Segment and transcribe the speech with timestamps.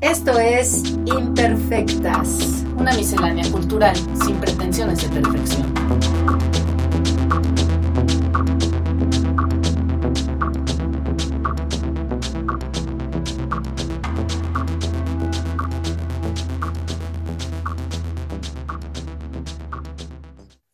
[0.00, 5.74] Esto es Imperfectas, una miscelánea cultural sin pretensiones de perfección.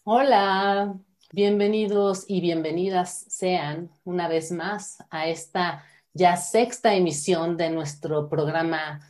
[0.05, 0.95] Hola,
[1.33, 5.83] bienvenidos y bienvenidas sean una vez más a esta
[6.15, 9.01] ya sexta emisión de nuestro programa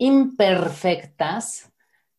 [0.00, 1.72] Imperfectas.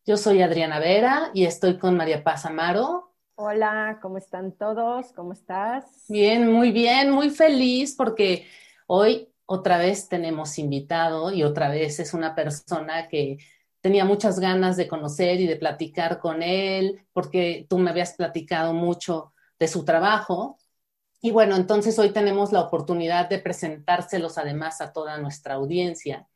[0.05, 3.13] Yo soy Adriana Vera y estoy con María Paz Amaro.
[3.35, 5.13] Hola, ¿cómo están todos?
[5.13, 5.85] ¿Cómo estás?
[6.09, 8.45] Bien, muy bien, muy feliz porque
[8.85, 13.37] hoy otra vez tenemos invitado y otra vez es una persona que
[13.79, 18.73] tenía muchas ganas de conocer y de platicar con él porque tú me habías platicado
[18.73, 20.57] mucho de su trabajo.
[21.21, 26.28] Y bueno, entonces hoy tenemos la oportunidad de presentárselos además a toda nuestra audiencia.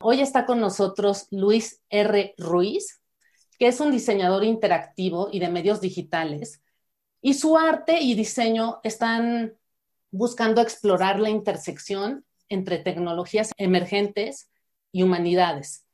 [0.00, 2.34] Hoy está con nosotros Luis R.
[2.38, 3.00] Ruiz,
[3.58, 6.62] que es un diseñador interactivo y de medios digitales,
[7.20, 9.54] y su arte y diseño están
[10.12, 14.48] buscando explorar la intersección entre tecnologías emergentes
[14.92, 15.84] y humanidades,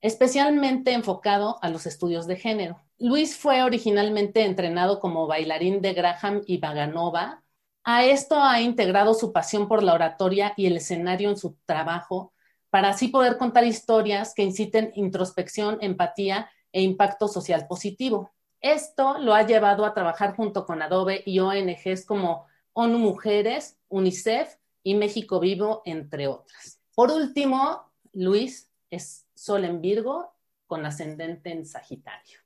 [0.00, 2.82] especialmente enfocado a los estudios de género.
[2.98, 7.44] Luis fue originalmente entrenado como bailarín de Graham y Vaganova.
[7.84, 12.31] A esto ha integrado su pasión por la oratoria y el escenario en su trabajo
[12.72, 18.32] para así poder contar historias que inciten introspección, empatía e impacto social positivo.
[18.62, 24.54] Esto lo ha llevado a trabajar junto con Adobe y ONGs como ONU Mujeres, UNICEF
[24.82, 26.80] y México Vivo, entre otras.
[26.94, 30.32] Por último, Luis es Sol en Virgo
[30.66, 32.38] con ascendente en Sagitario.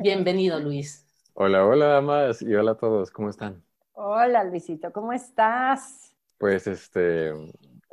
[0.00, 1.06] Bienvenido, Luis.
[1.34, 3.62] Hola, hola, damas, y hola a todos, ¿cómo están?
[3.92, 6.16] Hola, Luisito, ¿cómo estás?
[6.36, 7.32] Pues, este,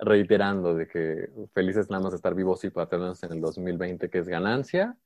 [0.02, 4.18] reiterando de que felices nada más de estar vivos y paternos en el 2020, que
[4.18, 4.98] es ganancia,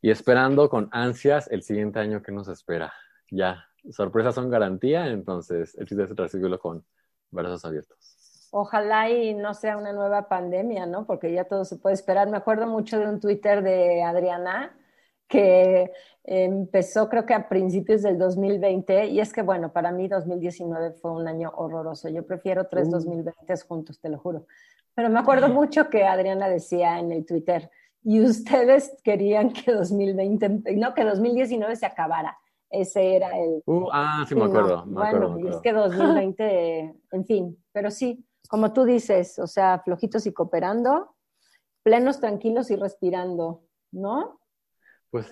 [0.00, 2.92] y esperando con ansias el siguiente año que nos espera.
[3.30, 6.84] Ya, sorpresas son garantía, entonces el chiste es recibirlo con
[7.30, 8.48] brazos abiertos.
[8.50, 11.04] Ojalá y no sea una nueva pandemia, ¿no?
[11.04, 12.30] Porque ya todo se puede esperar.
[12.30, 14.72] Me acuerdo mucho de un Twitter de Adriana
[15.28, 15.92] que
[16.24, 21.12] empezó creo que a principios del 2020 y es que bueno, para mí 2019 fue
[21.12, 22.08] un año horroroso.
[22.08, 23.56] Yo prefiero tres 2020 uh.
[23.66, 24.46] juntos, te lo juro.
[24.94, 27.70] Pero me acuerdo mucho que Adriana decía en el Twitter,
[28.02, 32.38] y ustedes querían que 2020, no, que 2019 se acabara.
[32.70, 33.62] Ese era el...
[33.66, 34.84] Uh, ah, sí, me acuerdo.
[34.86, 40.26] bueno, y es que 2020, en fin, pero sí, como tú dices, o sea, flojitos
[40.26, 41.14] y cooperando,
[41.82, 44.37] plenos, tranquilos y respirando, ¿no?
[45.10, 45.26] Pues.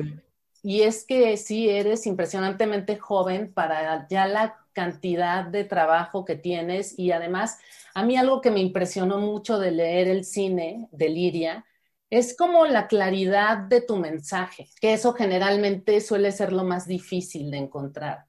[0.63, 6.99] Y es que sí, eres impresionantemente joven para ya la cantidad de trabajo que tienes
[6.99, 7.59] y además
[7.95, 11.65] a mí algo que me impresionó mucho de leer el cine de Liria
[12.11, 17.51] es como la claridad de tu mensaje, que eso generalmente suele ser lo más difícil
[17.51, 18.27] de encontrar.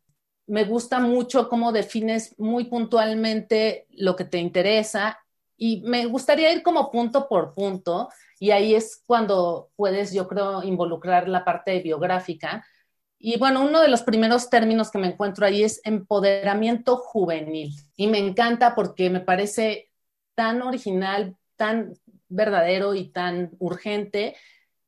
[0.48, 5.20] Me gusta mucho cómo defines muy puntualmente lo que te interesa
[5.58, 8.10] y me gustaría ir como punto por punto
[8.40, 12.66] y ahí es cuando puedes, yo creo, involucrar la parte biográfica.
[13.18, 17.74] Y bueno, uno de los primeros términos que me encuentro ahí es empoderamiento juvenil.
[17.96, 19.90] Y me encanta porque me parece
[20.36, 21.94] tan original, tan
[22.30, 24.36] verdadero y tan urgente,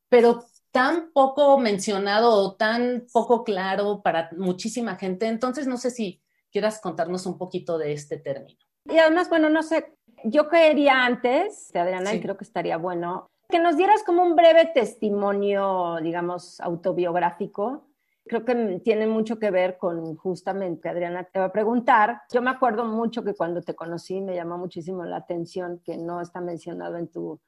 [0.09, 5.25] pero tan poco mencionado o tan poco claro para muchísima gente.
[5.25, 6.22] Entonces, no sé si
[6.52, 8.59] quieras contarnos un poquito de este término.
[8.85, 13.59] Y además, bueno, no sé, yo quería antes, Adriana, y creo que estaría bueno, que
[13.59, 17.88] nos dieras como un breve testimonio, digamos, autobiográfico.
[18.25, 22.22] Creo que tiene mucho que ver con justamente, Adriana te va a preguntar.
[22.31, 26.22] Yo me acuerdo mucho que cuando te conocí me llamó muchísimo la atención que no
[26.22, 27.40] está mencionado en tus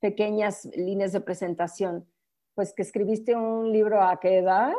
[0.00, 2.06] pequeñas líneas de presentación,
[2.54, 4.72] pues que escribiste un libro a qué edad?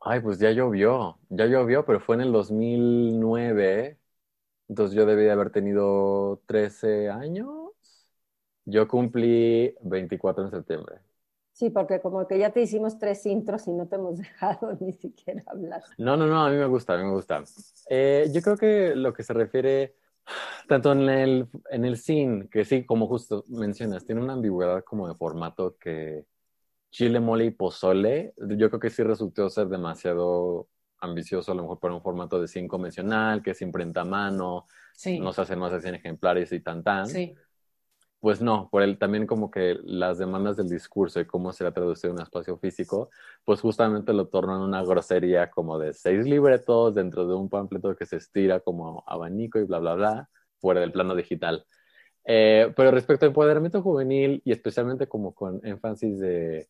[0.00, 3.98] Ay, pues ya llovió, ya llovió, pero fue en el 2009,
[4.68, 7.48] entonces yo debí de haber tenido 13 años.
[8.64, 11.00] Yo cumplí 24 de septiembre.
[11.52, 14.92] Sí, porque como que ya te hicimos tres intros y no te hemos dejado ni
[14.92, 15.82] siquiera hablar.
[15.98, 17.42] No, no, no, a mí me gusta, a mí me gusta.
[17.90, 19.96] Eh, yo creo que lo que se refiere
[20.68, 25.08] tanto en el, en el scene, que sí, como justo mencionas, tiene una ambigüedad como
[25.08, 26.26] de formato que
[26.90, 30.68] chile, mole y pozole, yo creo que sí resultó ser demasiado
[31.00, 34.66] ambicioso, a lo mejor para un formato de cine convencional, que es imprenta a mano,
[34.94, 35.18] sí.
[35.18, 37.06] no se hacen más de 100 ejemplares y tan tan.
[37.06, 37.34] Sí
[38.20, 41.72] pues no, por el, también como que las demandas del discurso y cómo se ha
[41.72, 43.10] traducido en un espacio físico,
[43.44, 48.06] pues justamente lo tornan una grosería como de seis libretos dentro de un panfleto que
[48.06, 51.64] se estira como abanico y bla, bla, bla, fuera del plano digital.
[52.24, 56.68] Eh, pero respecto al empoderamiento juvenil y especialmente como con énfasis de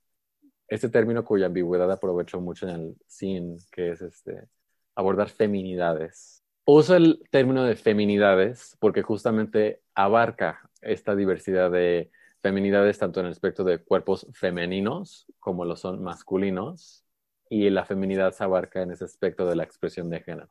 [0.69, 4.49] este término cuya ambigüedad aprovecho mucho en el cine, que es este,
[4.95, 6.45] abordar feminidades.
[6.65, 12.11] Uso el término de feminidades porque justamente abarca esta diversidad de
[12.43, 17.05] feminidades tanto en el aspecto de cuerpos femeninos como lo son masculinos
[17.49, 20.49] y la feminidad se abarca en ese aspecto de la expresión de género.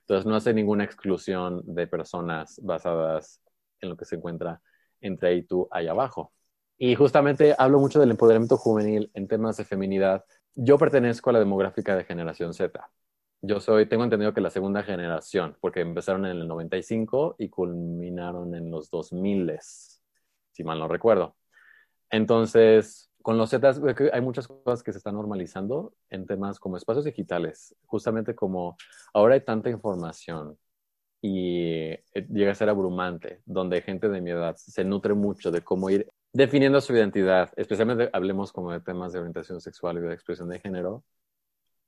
[0.00, 3.40] Entonces no hace ninguna exclusión de personas basadas
[3.80, 4.60] en lo que se encuentra
[5.00, 6.32] entre ahí tú ahí abajo.
[6.76, 10.24] Y justamente hablo mucho del empoderamiento juvenil en temas de feminidad.
[10.54, 12.90] Yo pertenezco a la demográfica de generación Z.
[13.42, 18.54] Yo soy, tengo entendido que la segunda generación, porque empezaron en el 95 y culminaron
[18.54, 21.36] en los 2000, si mal no recuerdo.
[22.10, 23.74] Entonces, con los Z
[24.12, 28.76] hay muchas cosas que se están normalizando en temas como espacios digitales, justamente como
[29.12, 30.58] ahora hay tanta información
[31.20, 35.62] y eh, llega a ser abrumante, donde gente de mi edad se nutre mucho de
[35.62, 40.12] cómo ir definiendo su identidad, especialmente hablemos como de temas de orientación sexual y de
[40.12, 41.04] expresión de género,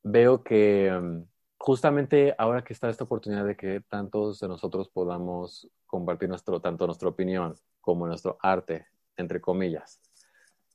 [0.04, 1.24] veo que mm,
[1.58, 6.86] justamente ahora que está esta oportunidad de que tantos de nosotros podamos compartir nuestro, tanto
[6.86, 10.00] nuestra opinión como nuestro arte, entre comillas,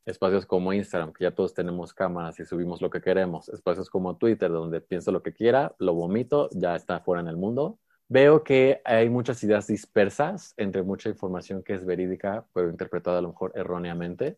[0.06, 4.18] espacios como Instagram, que ya todos tenemos cámaras y subimos lo que queremos, espacios como
[4.18, 7.80] Twitter, donde pienso lo que quiera, lo vomito, ya está fuera en el mundo.
[8.14, 13.22] Veo que hay muchas ideas dispersas entre mucha información que es verídica, pero interpretada a
[13.22, 14.38] lo mejor erróneamente.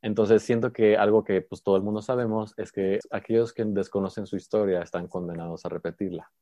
[0.00, 4.26] Entonces siento que algo que pues todo el mundo sabemos es que aquellos que desconocen
[4.26, 6.32] su historia están condenados a repetirla.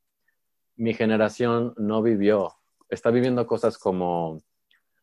[0.76, 2.52] Mi generación no vivió,
[2.88, 4.40] está viviendo cosas como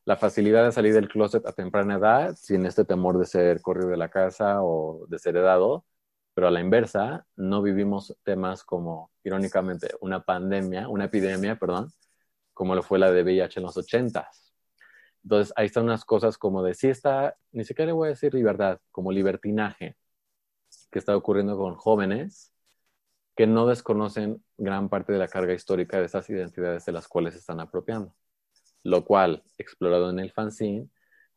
[0.06, 3.90] la facilidad de salir del closet a temprana edad sin este temor de ser corrido
[3.90, 5.84] de la casa o de ser heredado,
[6.38, 11.92] pero a la inversa no vivimos temas como, irónicamente, una pandemia, una epidemia, perdón,
[12.54, 14.48] como lo fue la de VIH en los ochentas
[15.24, 18.34] entonces, ahí están unas cosas como de si está, ni siquiera le voy a decir
[18.34, 19.98] libertad, como libertinaje,
[20.89, 22.54] que está ocurriendo con jóvenes
[23.36, 27.33] que no desconocen gran parte de la carga histórica de esas identidades de las cuales
[27.33, 28.16] se están apropiando.
[28.83, 30.88] Lo cual, explorado en el fanzine,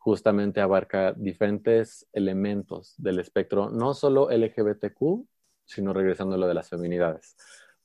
[0.01, 5.27] justamente abarca diferentes elementos del espectro, no solo LGBTQ,
[5.63, 7.35] sino regresando a lo de las feminidades.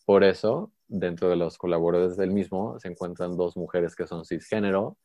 [0.06, 4.96] Por eso, dentro de los colaboradores del mismo, se encuentran dos mujeres que son cisgénero,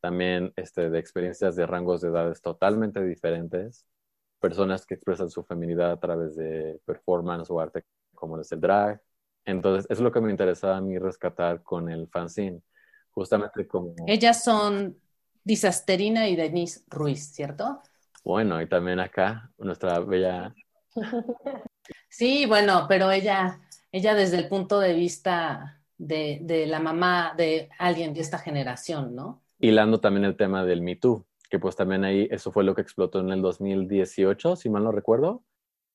[0.00, 3.84] también este, de experiencias de rangos de edades totalmente diferentes,
[4.40, 8.98] personas que expresan su feminidad a través de performance o arte como es el drag.
[9.44, 12.62] Entonces, es lo que me interesaba a mí rescatar con el fanzine,
[13.10, 13.94] justamente como...
[14.06, 14.96] Ellas son
[15.46, 17.80] Disasterina y Denise Ruiz, ¿cierto?
[18.24, 20.54] Bueno, y también acá nuestra bella...
[22.08, 23.60] Sí, bueno, pero ella,
[23.92, 29.14] ella desde el punto de vista de, de la mamá de alguien de esta generación,
[29.14, 29.44] ¿no?
[29.58, 32.82] hilando también el tema del Me Too, que pues también ahí eso fue lo que
[32.82, 35.42] explotó en el 2018, si mal no recuerdo.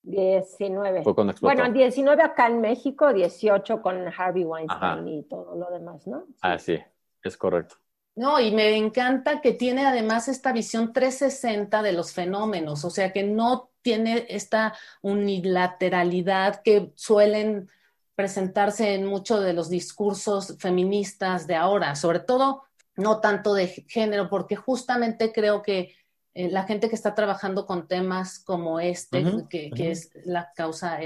[0.04, 1.04] 19.
[1.04, 1.56] Fue cuando explotó.
[1.56, 6.26] Bueno, 19 acá en México, 18 con Harvey Weinstein y todo lo demás, ¿no?
[6.42, 6.80] Ah, sí,
[7.24, 7.76] es correcto.
[8.22, 13.12] No, y me encanta que tiene además esta visión 360 de los fenómenos, o sea
[13.12, 17.68] que no tiene esta unilateralidad que suelen
[18.14, 22.62] presentarse en muchos de los discursos feministas de ahora, sobre todo
[22.96, 25.96] no tanto de género, porque justamente creo que
[26.36, 31.02] eh, la gente que está trabajando con temas como este, que, es la causa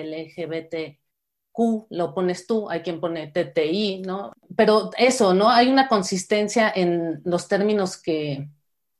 [1.55, 4.31] LGBTQ, lo pones tú, hay quien pone TTI, ¿no?
[4.55, 5.49] Pero eso, ¿no?
[5.49, 8.49] Hay una consistencia en los términos que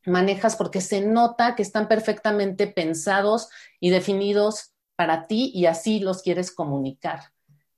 [0.06, 6.22] manejas porque se nota que están perfectamente pensados y definidos para ti y así los
[6.22, 7.20] quieres comunicar.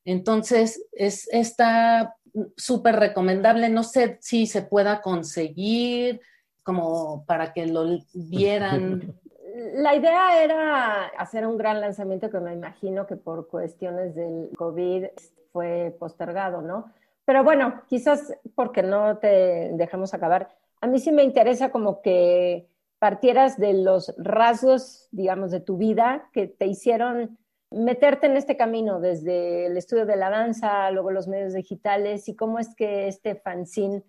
[0.05, 2.15] Entonces, es esta
[2.55, 3.69] súper recomendable.
[3.69, 6.22] No sé si se pueda conseguir
[6.63, 9.15] como para que lo vieran.
[9.58, 15.06] La idea era hacer un gran lanzamiento que me imagino que por cuestiones del COVID
[15.52, 16.94] fue postergado, ¿no?
[17.26, 20.50] Pero bueno, quizás porque no te dejamos acabar.
[20.80, 22.68] A mí sí me interesa como que
[23.00, 27.40] partieras de los rasgos, digamos, de tu vida que te hicieron
[27.72, 32.36] meterte en este camino desde el estudio de la danza, luego los medios digitales y
[32.36, 34.04] cómo es que este fanzine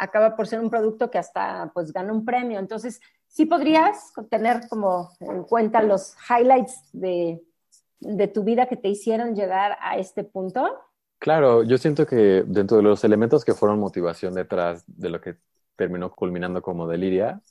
[0.00, 2.58] acaba por ser un producto que hasta pues gana un premio.
[2.58, 7.42] Entonces, ¿sí podrías tener como en cuenta los highlights de,
[8.00, 10.66] de tu vida que te hicieron llegar a este punto?
[11.18, 15.36] Claro, yo siento que dentro de los elementos que fueron motivación detrás de lo que
[15.76, 17.42] terminó culminando como Deliria,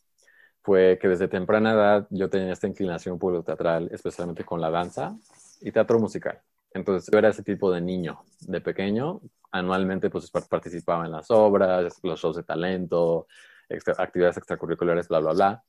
[0.64, 4.72] fue que desde temprana edad yo tenía esta inclinación por lo teatral, especialmente con la
[4.72, 5.16] danza,
[5.62, 6.42] y teatro musical.
[6.74, 9.22] Entonces yo era ese tipo de niño, de pequeño.
[9.52, 13.28] Anualmente pues participaba en las obras, los shows de talento,
[13.98, 15.64] actividades extracurriculares, bla, bla, bla.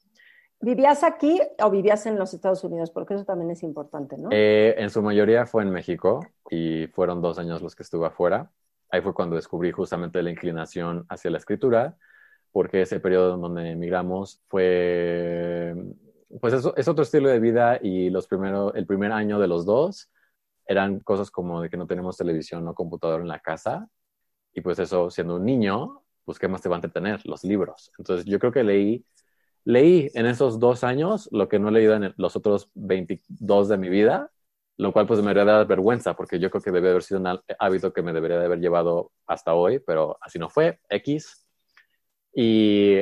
[0.63, 2.91] ¿Vivías aquí o vivías en los Estados Unidos?
[2.91, 4.29] Porque eso también es importante, ¿no?
[4.31, 8.51] Eh, en su mayoría fue en México y fueron dos años los que estuve afuera.
[8.91, 11.97] Ahí fue cuando descubrí justamente la inclinación hacia la escritura,
[12.53, 15.75] porque ese periodo en donde emigramos fue,
[16.41, 19.65] pues eso, es otro estilo de vida y los primero, el primer año de los
[19.65, 20.11] dos
[20.71, 23.89] eran cosas como de que no tenemos televisión o computador en la casa
[24.53, 27.21] y pues eso, siendo un niño, pues ¿qué más te va a entretener?
[27.27, 27.93] Los libros.
[27.99, 29.05] Entonces yo creo que leí
[29.65, 33.79] leí en esos dos años lo que no he leído en los otros 22 de
[33.79, 34.31] mi vida,
[34.77, 37.41] lo cual pues me debería dar vergüenza, porque yo creo que debe haber sido un
[37.59, 41.47] hábito que me debería de haber llevado hasta hoy, pero así no fue, X.
[42.35, 42.99] Y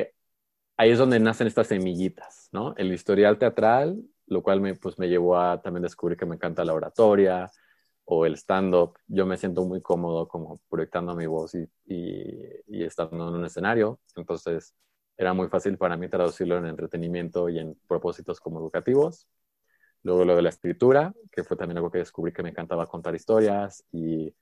[0.77, 2.73] ahí es donde nacen estas semillitas, ¿no?
[2.77, 6.63] El historial teatral, lo cual me, pues, me llevó a también descubrir que me encanta
[6.65, 7.51] la oratoria
[8.05, 8.97] o el stand-up.
[9.07, 13.99] Yo me siento muy cómodo como proyectando mi voz y, y, estando en un escenario.
[14.15, 14.75] Entonces,
[15.17, 19.27] era muy fácil para mí traducirlo en entretenimiento y en propósitos como educativos.
[20.03, 23.15] Luego lo de la escritura, que fue también algo que descubrí que me encantaba contar
[23.15, 24.33] historias y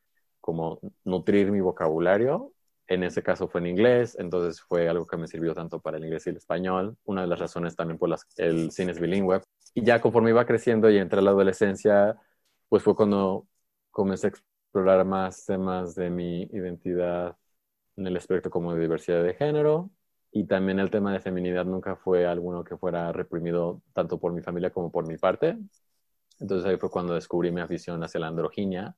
[0.41, 2.53] como nutrir mi vocabulario.
[2.87, 6.05] En ese caso fue en inglés, entonces fue algo que me sirvió tanto para el
[6.05, 6.97] inglés y el español.
[7.05, 9.41] Una de las razones también por las el cine es bilingüe.
[9.73, 12.15] Y ya conforme iba creciendo y entré a la adolescencia,
[12.69, 13.47] pues fue cuando
[13.91, 17.35] comencé a explorar más temas de mi identidad
[17.97, 19.89] en el aspecto como de diversidad de género,
[20.31, 24.41] y también el tema de feminidad nunca fue alguno que fuera reprimido tanto por mi
[24.41, 25.57] familia como por mi parte.
[26.39, 28.95] Entonces ahí fue cuando descubrí mi afición hacia la androginia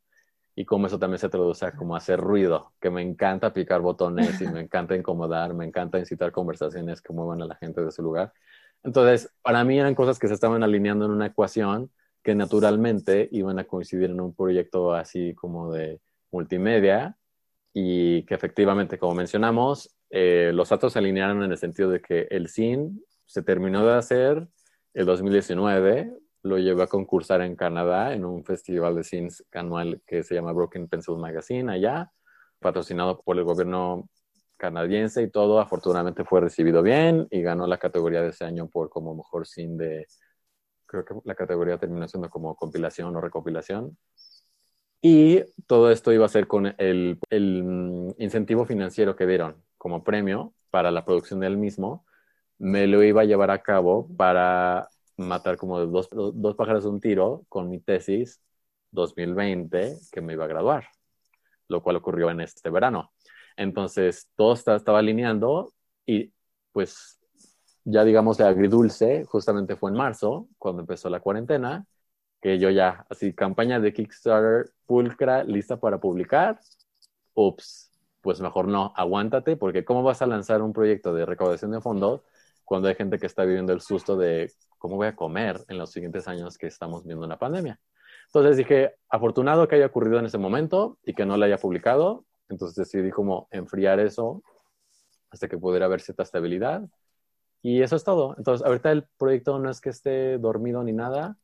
[0.59, 4.41] y cómo eso también se traduce a como hacer ruido, que me encanta picar botones
[4.41, 8.03] y me encanta incomodar, me encanta incitar conversaciones que muevan a la gente de su
[8.03, 8.33] lugar.
[8.83, 11.89] Entonces, para mí eran cosas que se estaban alineando en una ecuación
[12.21, 17.15] que naturalmente iban a coincidir en un proyecto así como de multimedia
[17.73, 22.27] y que efectivamente, como mencionamos, eh, los datos se alinearon en el sentido de que
[22.31, 24.45] el CIN se terminó de hacer
[24.93, 26.13] el 2019,
[26.43, 30.53] lo llevé a concursar en Canadá en un festival de cines anual que se llama
[30.53, 32.12] Broken Pencil Magazine allá,
[32.60, 34.10] patrocinado por el gobierno
[34.58, 35.60] canadiense y todo.
[35.60, 39.77] Afortunadamente fue recibido bien y ganó la categoría de ese año por como mejor cine
[39.77, 40.08] de,
[40.86, 43.98] creo que la categoría terminó siendo como compilación o recopilación.
[45.01, 50.03] Y todo esto iba a ser con el, el mm, incentivo financiero que dieron como
[50.03, 52.05] premio para la producción del mismo,
[52.58, 56.99] me lo iba a llevar a cabo para matar como dos, dos pájaros de un
[56.99, 58.41] tiro con mi tesis
[58.91, 60.88] 2020 que me iba a graduar,
[61.67, 63.11] lo cual ocurrió en este verano.
[63.57, 65.73] Entonces, todo estaba alineando
[66.05, 66.33] y
[66.71, 67.19] pues
[67.83, 71.85] ya digamos de agridulce, justamente fue en marzo, cuando empezó la cuarentena,
[72.41, 76.59] que yo ya, así, campaña de Kickstarter pulcra, lista para publicar.
[77.33, 81.81] Ups, pues mejor no, aguántate, porque ¿cómo vas a lanzar un proyecto de recaudación de
[81.81, 82.21] fondos
[82.63, 85.91] cuando hay gente que está viviendo el susto de cómo voy a comer en los
[85.91, 87.79] siguientes años que estamos viendo una pandemia?
[88.27, 92.25] Entonces dije, afortunado que haya ocurrido en ese momento y que no lo haya publicado,
[92.50, 94.43] entonces decidí como enfriar eso
[95.29, 96.83] hasta que pudiera haber cierta estabilidad.
[97.62, 98.36] Y eso es todo.
[98.38, 101.38] Entonces, ahorita el proyecto no es que esté dormido ni nada.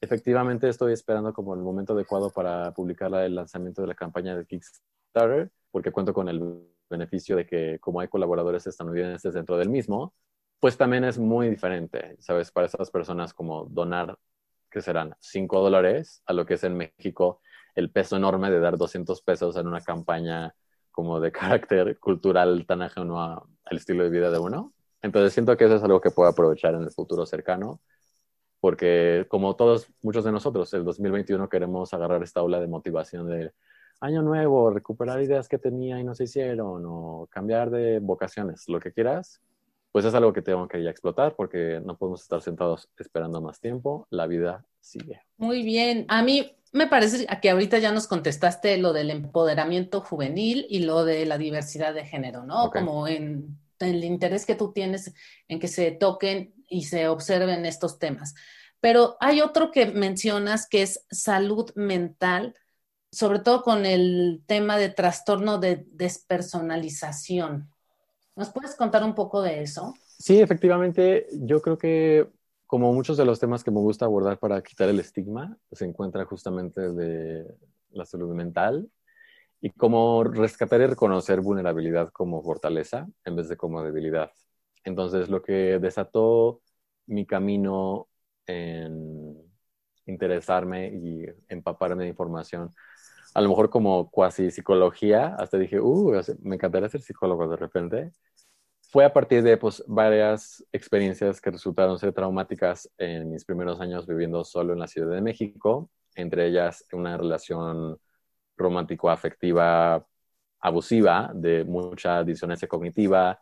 [0.00, 4.44] Efectivamente, estoy esperando como el momento adecuado para publicar el lanzamiento de la campaña de
[4.44, 10.14] Kickstarter porque cuento con el beneficio de que como hay colaboradores estadounidenses dentro del mismo,
[10.60, 12.50] pues también es muy diferente, ¿sabes?
[12.50, 14.18] Para esas personas como donar,
[14.70, 17.40] que serán 5 dólares, a lo que es en México
[17.74, 20.54] el peso enorme de dar 200 pesos en una campaña
[20.90, 24.72] como de carácter cultural tan ajeno al estilo de vida de uno.
[25.02, 27.80] Entonces siento que eso es algo que puedo aprovechar en el futuro cercano,
[28.60, 33.52] porque como todos, muchos de nosotros, el 2021 queremos agarrar esta ola de motivación de
[34.00, 38.80] año nuevo, recuperar ideas que tenía y no se hicieron, o cambiar de vocaciones, lo
[38.80, 39.40] que quieras,
[39.96, 43.60] pues es algo que tengo que ya explotar porque no podemos estar sentados esperando más
[43.60, 45.22] tiempo, la vida sigue.
[45.38, 50.66] Muy bien, a mí me parece que ahorita ya nos contestaste lo del empoderamiento juvenil
[50.68, 52.70] y lo de la diversidad de género, ¿no?
[52.70, 55.14] Como en el interés que tú tienes
[55.48, 58.34] en que se toquen y se observen estos temas.
[58.80, 62.54] Pero hay otro que mencionas que es salud mental
[63.10, 67.70] sobre todo con el tema de trastorno de despersonalización.
[68.36, 69.94] ¿Nos puedes contar un poco de eso?
[70.18, 72.28] Sí, efectivamente, yo creo que
[72.66, 76.24] como muchos de los temas que me gusta abordar para quitar el estigma, se encuentra
[76.26, 77.46] justamente de
[77.90, 78.90] la salud mental
[79.60, 84.30] y cómo rescatar y reconocer vulnerabilidad como fortaleza en vez de como debilidad.
[84.84, 86.60] Entonces, lo que desató
[87.06, 88.08] mi camino
[88.46, 89.36] en
[90.06, 92.70] interesarme y empaparme de información
[93.36, 98.12] a lo mejor como cuasi psicología, hasta dije, uh, me encantaría ser psicólogo de repente,
[98.80, 104.06] fue a partir de pues, varias experiencias que resultaron ser traumáticas en mis primeros años
[104.06, 107.98] viviendo solo en la Ciudad de México, entre ellas una relación
[108.56, 110.06] romántico-afectiva
[110.60, 113.38] abusiva de mucha disonancia cognitiva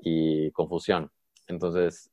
[0.00, 1.08] y confusión.
[1.46, 2.10] Entonces,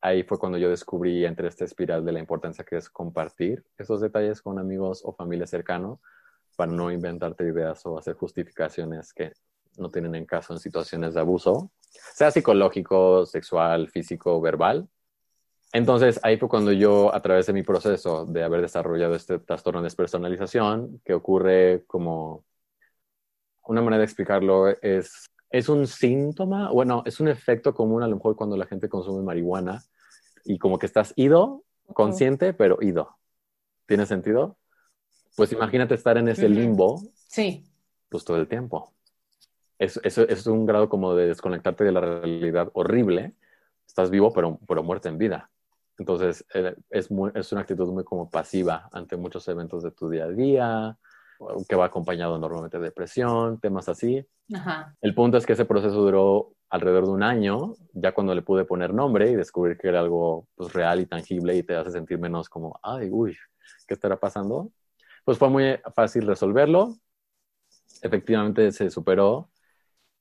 [0.00, 4.00] ahí fue cuando yo descubrí entre esta espiral de la importancia que es compartir esos
[4.00, 6.00] detalles con amigos o familia cercano
[6.58, 9.32] para no inventarte ideas o hacer justificaciones que
[9.76, 14.88] no tienen en caso en situaciones de abuso, sea psicológico, sexual, físico, verbal.
[15.72, 19.80] Entonces, ahí fue cuando yo, a través de mi proceso de haber desarrollado este trastorno
[19.80, 22.44] de despersonalización, que ocurre como
[23.68, 28.16] una manera de explicarlo es, es un síntoma, bueno, es un efecto común a lo
[28.16, 29.80] mejor cuando la gente consume marihuana
[30.44, 31.62] y como que estás ido,
[31.94, 33.16] consciente, pero ido.
[33.86, 34.58] ¿Tiene sentido?
[35.38, 37.00] Pues imagínate estar en ese limbo.
[37.28, 37.64] Sí.
[38.08, 38.92] Pues todo el tiempo.
[39.78, 43.34] Es, es, es, un grado como de desconectarte de la realidad horrible.
[43.86, 45.48] Estás vivo, pero, pero muerto en vida.
[45.96, 50.10] Entonces, eh, es, muy, es una actitud muy como pasiva ante muchos eventos de tu
[50.10, 50.98] día a día,
[51.68, 54.26] que va acompañado normalmente de depresión, temas así.
[54.52, 54.96] Ajá.
[55.00, 58.64] El punto es que ese proceso duró alrededor de un año, ya cuando le pude
[58.64, 62.18] poner nombre y descubrir que era algo pues, real y tangible y te hace sentir
[62.18, 63.36] menos como, ay, uy,
[63.86, 64.72] ¿qué estará pasando?
[65.28, 66.96] Pues fue muy fácil resolverlo.
[68.00, 69.50] Efectivamente se superó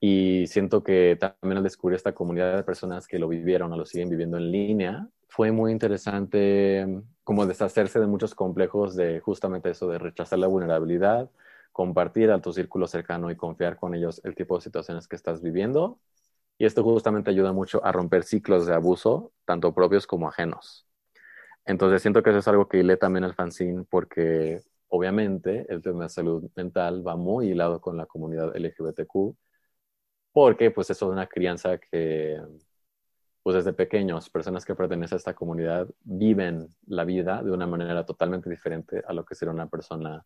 [0.01, 3.85] y siento que también al descubrir esta comunidad de personas que lo vivieron o lo
[3.85, 9.69] siguen viviendo en línea, fue muy interesante mm, como deshacerse de muchos complejos de justamente
[9.69, 11.31] eso, de rechazar la vulnerabilidad,
[11.71, 15.41] compartir a tu círculo cercano y confiar con ellos el tipo de situaciones que estás
[15.41, 15.99] viviendo.
[16.57, 20.85] Y esto justamente ayuda mucho a romper ciclos de abuso, tanto propios como ajenos.
[21.65, 26.03] Entonces siento que eso es algo que hilé también al fanzine porque obviamente el tema
[26.03, 29.35] de salud mental va muy hilado con la comunidad LGBTQ
[30.31, 32.39] porque pues eso es una crianza que
[33.47, 38.05] pues desde pequeños, personas que pertenecen a esta comunidad viven la vida de una manera
[38.05, 40.25] totalmente diferente a lo que sería una persona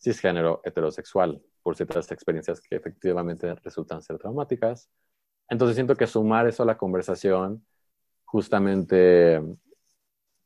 [0.00, 4.88] cisgénero heterosexual, por ciertas experiencias que efectivamente resultan ser traumáticas.
[5.48, 7.66] Entonces siento que sumar eso a la conversación
[8.24, 9.42] justamente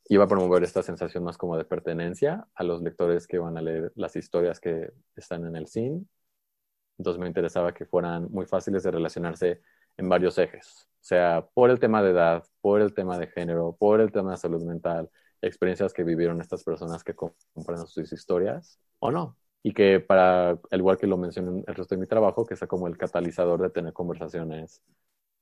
[0.08, 3.62] iba a promover esta sensación más como de pertenencia a los lectores que van a
[3.62, 6.04] leer las historias que están en el cine.
[6.98, 9.62] Entonces me interesaba que fueran muy fáciles de relacionarse
[9.96, 13.76] en varios ejes o sea, por el tema de edad, por el tema de género,
[13.78, 15.10] por el tema de salud mental,
[15.42, 19.36] experiencias que vivieron estas personas que compran sus historias o no.
[19.62, 22.56] Y que para, al igual que lo mencioné en el resto de mi trabajo, que
[22.56, 24.82] sea como el catalizador de tener conversaciones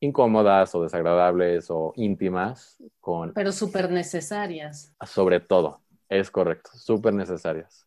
[0.03, 3.33] incómodas o desagradables o íntimas con...
[3.33, 4.93] Pero súper necesarias.
[5.07, 7.87] Sobre todo, es correcto, súper necesarias.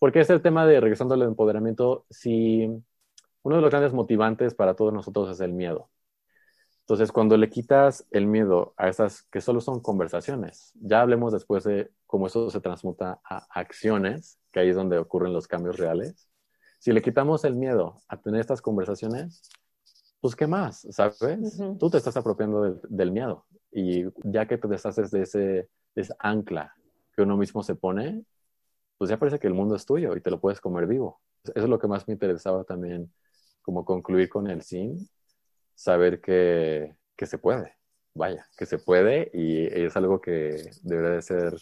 [0.00, 2.64] Porque es el tema de, regresando al empoderamiento, si
[3.42, 5.88] uno de los grandes motivantes para todos nosotros es el miedo.
[6.80, 11.62] Entonces, cuando le quitas el miedo a esas que solo son conversaciones, ya hablemos después
[11.62, 16.28] de cómo eso se transmuta a acciones, que ahí es donde ocurren los cambios reales.
[16.80, 19.48] Si le quitamos el miedo a tener estas conversaciones,
[20.22, 20.86] pues ¿qué más?
[20.90, 21.60] ¿Sabes?
[21.80, 26.14] Tú te estás apropiando del, miedo y ya que te deshaces de ese, de ese
[26.20, 26.76] ancla
[27.14, 28.24] que uno mismo se pone,
[28.98, 31.20] pues ya parece que el mundo es tuyo y te lo puedes comer vivo.
[31.42, 33.12] Eso es lo que más me interesaba también,
[33.62, 35.08] como concluir con el sin
[35.74, 37.76] saber que, que se puede,
[38.14, 41.56] vaya, que se puede y es algo que debería de ser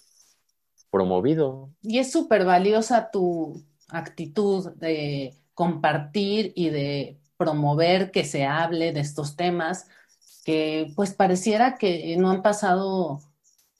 [0.90, 1.70] promovido.
[1.80, 9.00] Y es súper valiosa tu actitud de compartir y de promover que se hable de
[9.00, 9.88] estos temas
[10.44, 13.20] que pues pareciera que no han pasado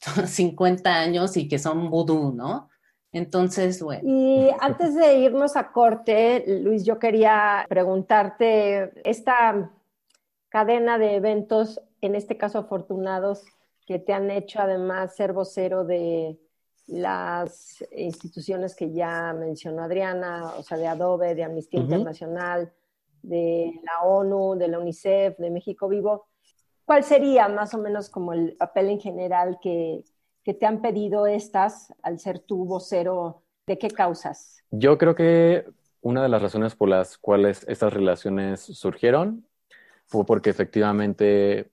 [0.26, 2.70] 50 años y que son vudú, ¿no?
[3.12, 4.00] Entonces, bueno.
[4.02, 9.70] Y antes de irnos a corte, Luis, yo quería preguntarte, esta
[10.48, 13.44] cadena de eventos, en este caso afortunados,
[13.86, 16.38] que te han hecho además ser vocero de
[16.86, 22.72] las instituciones que ya mencionó Adriana, o sea, de Adobe, de Amnistía Internacional,
[23.22, 26.28] de la ONU, de la UNICEF, de México Vivo.
[26.85, 30.04] ¿Cuál sería más o menos como el papel en general que,
[30.42, 33.42] que te han pedido estas al ser tu vocero?
[33.66, 34.64] ¿De qué causas?
[34.70, 35.66] Yo creo que
[36.00, 39.46] una de las razones por las cuales estas relaciones surgieron
[40.06, 41.70] fue porque efectivamente,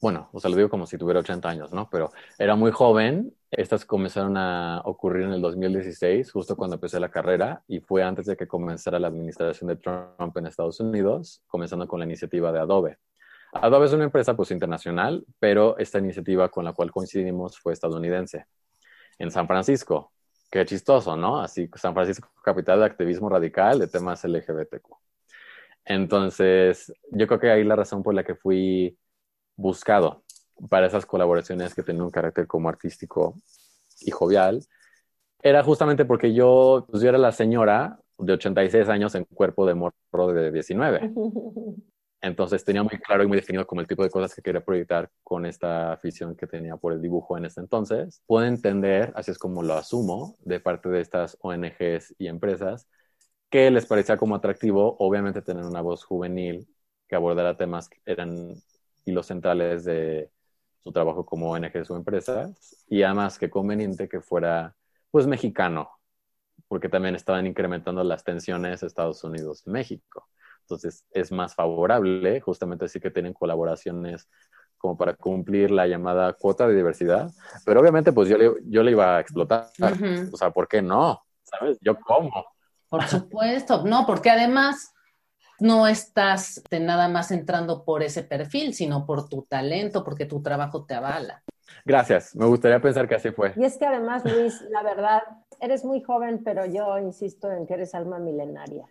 [0.00, 1.88] bueno, o sea, lo digo como si tuviera 80 años, ¿no?
[1.90, 3.34] Pero era muy joven.
[3.50, 8.26] Estas comenzaron a ocurrir en el 2016, justo cuando empecé la carrera, y fue antes
[8.26, 12.60] de que comenzara la administración de Trump en Estados Unidos, comenzando con la iniciativa de
[12.60, 12.98] Adobe.
[13.54, 18.44] Adobe es una empresa pues internacional, pero esta iniciativa con la cual coincidimos fue estadounidense,
[19.18, 20.12] en San Francisco.
[20.50, 21.40] Qué chistoso, ¿no?
[21.40, 24.94] Así, San Francisco, capital de activismo radical de temas LGBTQ.
[25.86, 28.98] Entonces, yo creo que ahí la razón por la que fui
[29.56, 30.22] buscado
[30.68, 33.34] para esas colaboraciones que tenían un carácter como artístico
[34.00, 34.64] y jovial,
[35.42, 39.74] era justamente porque yo, pues yo era la señora de 86 años en cuerpo de
[39.74, 41.12] morro de 19.
[42.20, 45.08] Entonces tenía muy claro y muy definido como el tipo de cosas que quería proyectar
[45.22, 48.22] con esta afición que tenía por el dibujo en ese entonces.
[48.26, 52.88] Puedo entender, así es como lo asumo, de parte de estas ONGs y empresas,
[53.50, 56.68] que les parecía como atractivo, obviamente, tener una voz juvenil
[57.08, 58.54] que abordara temas que eran
[59.04, 60.30] hilos centrales de
[60.88, 64.74] su trabajo como ONGs o empresas, y además que conveniente que fuera,
[65.10, 65.90] pues, mexicano,
[66.66, 70.28] porque también estaban incrementando las tensiones Estados Unidos y México.
[70.62, 74.28] Entonces es más favorable, justamente así que tienen colaboraciones
[74.76, 77.30] como para cumplir la llamada cuota de diversidad,
[77.64, 79.68] pero obviamente pues yo le, yo le iba a explotar,
[80.32, 81.22] o sea, ¿por qué no?
[81.42, 81.78] ¿Sabes?
[81.80, 82.46] Yo como.
[82.88, 84.94] Por supuesto, no, porque además
[85.60, 90.84] no estás nada más entrando por ese perfil, sino por tu talento, porque tu trabajo
[90.84, 91.42] te avala.
[91.84, 93.52] Gracias, me gustaría pensar que así fue.
[93.56, 95.22] Y es que además, Luis, la verdad,
[95.60, 98.86] eres muy joven, pero yo insisto en que eres alma milenaria.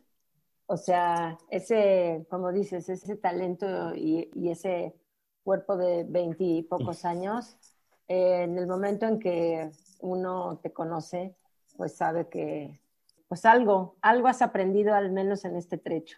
[0.65, 4.93] O sea, ese, como dices, ese talento y, ese
[5.43, 7.58] cuerpo de veintipocos años,
[8.08, 11.36] eh, en el momento en que uno te conoce,
[11.77, 12.82] pues sabe que
[13.30, 16.17] pues algo, algo has aprendido al menos en este trecho.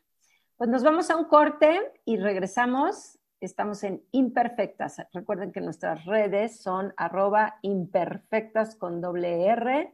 [0.60, 3.17] Pues nos vamos a un corte y regresamos.
[3.39, 4.98] Estamos en Imperfectas.
[5.13, 9.93] Recuerden que nuestras redes son arroba imperfectas con doble R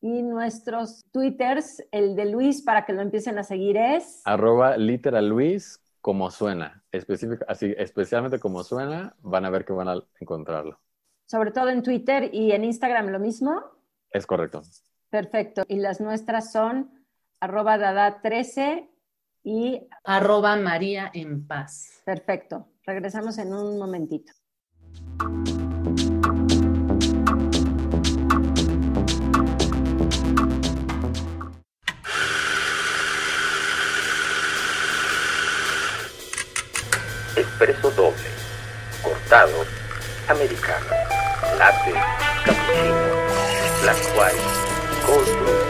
[0.00, 4.22] y nuestros twitters, el de Luis, para que lo empiecen a seguir es...
[4.24, 6.82] Arroba literal Luis, como suena.
[7.46, 10.80] así, especialmente como suena, van a ver que van a encontrarlo.
[11.26, 13.62] Sobre todo en Twitter y en Instagram lo mismo.
[14.10, 14.62] Es correcto.
[15.10, 15.64] Perfecto.
[15.68, 16.90] Y las nuestras son
[17.38, 18.88] arroba dada13
[19.42, 19.86] y...
[20.04, 22.02] Arroba María en paz.
[22.04, 22.68] Perfecto.
[22.84, 24.32] Regresamos en un momentito.
[37.36, 38.16] expreso doble,
[39.02, 39.64] cortado,
[40.28, 40.86] americano,
[41.58, 41.92] latte,
[42.44, 45.69] cappuccino, black white, cold brew.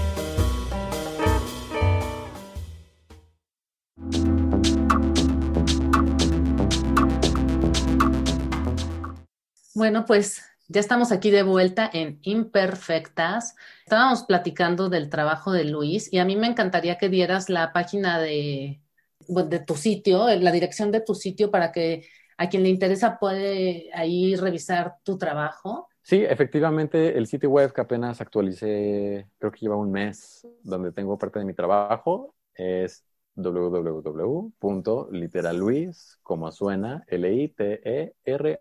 [9.81, 13.55] Bueno, pues ya estamos aquí de vuelta en Imperfectas.
[13.83, 18.19] Estábamos platicando del trabajo de Luis y a mí me encantaría que dieras la página
[18.19, 18.79] de,
[19.27, 22.05] de tu sitio, la dirección de tu sitio para que
[22.37, 25.87] a quien le interesa puede ahí revisar tu trabajo.
[26.03, 31.17] Sí, efectivamente, el sitio web que apenas actualicé, creo que lleva un mes, donde tengo
[31.17, 38.59] parte de mi trabajo, es www.literaluis, como suena, L-I-T-E-R-A-L,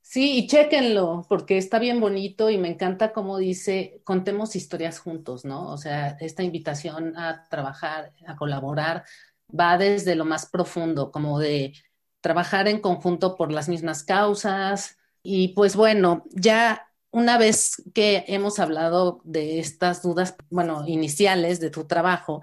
[0.00, 5.44] Sí, y chéquenlo, porque está bien bonito y me encanta cómo dice, contemos historias juntos,
[5.44, 5.72] ¿no?
[5.72, 9.04] O sea, esta invitación a trabajar, a colaborar,
[9.48, 11.74] va desde lo más profundo, como de
[12.20, 14.96] trabajar en conjunto por las mismas causas.
[15.22, 21.70] Y pues bueno, ya una vez que hemos hablado de estas dudas, bueno, iniciales de
[21.70, 22.42] tu trabajo,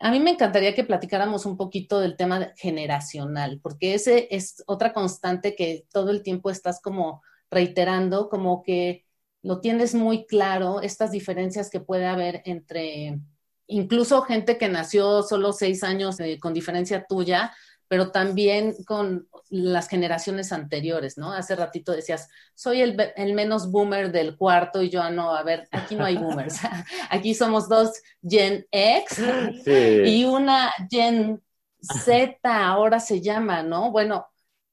[0.00, 4.94] a mí me encantaría que platicáramos un poquito del tema generacional, porque ese es otra
[4.94, 9.04] constante que todo el tiempo estás como reiterando, como que
[9.42, 13.20] lo tienes muy claro, estas diferencias que puede haber entre
[13.66, 17.52] incluso gente que nació solo seis años eh, con diferencia tuya,
[17.90, 21.32] pero también con las generaciones anteriores, ¿no?
[21.32, 25.66] Hace ratito decías, soy el, menos boomer del cuarto y yo, ah, no, a ver,
[25.72, 26.60] aquí no hay boomers,
[27.10, 29.20] aquí somos dos Gen X
[29.66, 31.42] y una Gen
[31.80, 33.90] Z, ahora se llama, ¿no?
[33.90, 34.28] Bueno,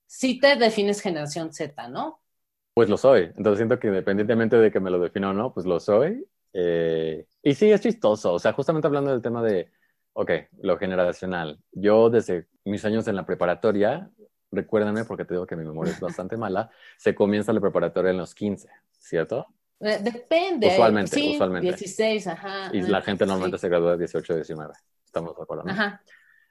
[0.05, 2.21] sí te defines generación Z, ¿no?
[2.75, 5.65] Pues lo soy, entonces siento que independientemente de que me lo defina o no, pues
[5.65, 8.33] lo soy eh, y sí, es chistoso.
[8.33, 9.71] O sea, justamente hablando del tema de,
[10.13, 11.59] ok, lo generacional.
[11.71, 14.09] Yo desde mis años en la preparatoria,
[14.51, 18.17] recuérdenme porque te digo que mi memoria es bastante mala, se comienza la preparatoria en
[18.17, 19.47] los 15, ¿cierto?
[19.79, 20.67] Eh, depende.
[20.67, 21.67] Usualmente, sí, usualmente.
[21.67, 22.69] 16, ajá.
[22.73, 24.73] Y la gente normalmente se gradúa de 18, 19.
[25.05, 25.63] estamos de acuerdo.
[25.63, 25.71] ¿no?
[25.71, 26.01] Ajá.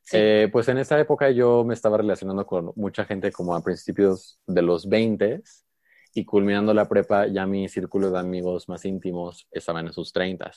[0.03, 0.17] Sí.
[0.21, 4.39] Eh, pues en esa época yo me estaba relacionando con mucha gente como a principios
[4.47, 5.43] de los 20
[6.15, 10.51] y culminando la prepa ya mi círculo de amigos más íntimos estaban en sus 30.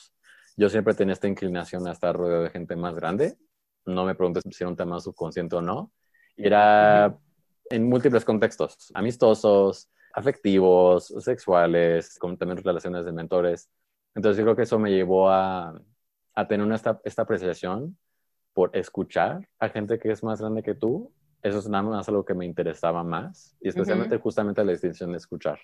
[0.56, 3.36] Yo siempre tenía esta inclinación a estar rodeado de gente más grande.
[3.86, 5.92] No me preguntes si era un tema subconsciente o no.
[6.36, 7.16] Y era
[7.70, 13.70] en múltiples contextos, amistosos, afectivos, sexuales, con también relaciones de mentores.
[14.14, 15.80] Entonces yo creo que eso me llevó a,
[16.34, 17.96] a tener una, esta, esta apreciación
[18.52, 21.12] por escuchar a gente que es más grande que tú.
[21.42, 25.18] Eso es nada más algo que me interesaba más y especialmente justamente la distinción de
[25.18, 25.58] escuchar.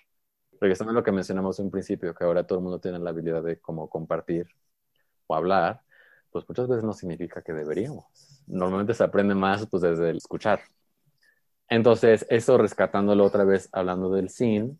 [0.59, 3.43] Regresando a lo que mencionamos en principio, que ahora todo el mundo tiene la habilidad
[3.43, 4.47] de como compartir
[5.27, 5.81] o hablar,
[6.45, 8.05] pues muchas veces no significa que deberíamos.
[8.47, 10.61] Normalmente se aprende más pues desde el escuchar.
[11.69, 14.79] Entonces, eso rescatándolo otra vez, hablando del sin,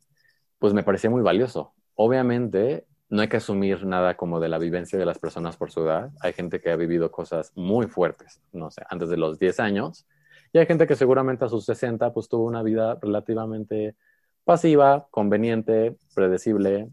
[0.60, 1.74] pues me parecía muy valioso.
[1.96, 5.82] Obviamente, no hay que asumir nada como de la vivencia de las personas por su
[5.82, 6.12] edad.
[6.22, 10.08] Hay gente que ha vivido cosas muy fuertes, no sé, antes de los 10 años.
[10.54, 13.96] Y hay gente que seguramente a sus 60 pues tuvo una vida relativamente
[14.44, 16.90] pasiva, conveniente, predecible,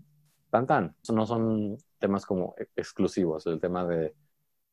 [0.51, 0.97] tan tan.
[1.13, 4.15] No son temas como exclusivos, el tema de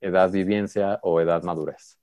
[0.02, 2.00] edad vivencia o edad madurez.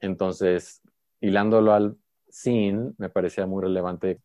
[0.00, 0.82] Entonces,
[1.20, 1.96] hilándolo al
[2.28, 4.20] sin, me parecía muy relevante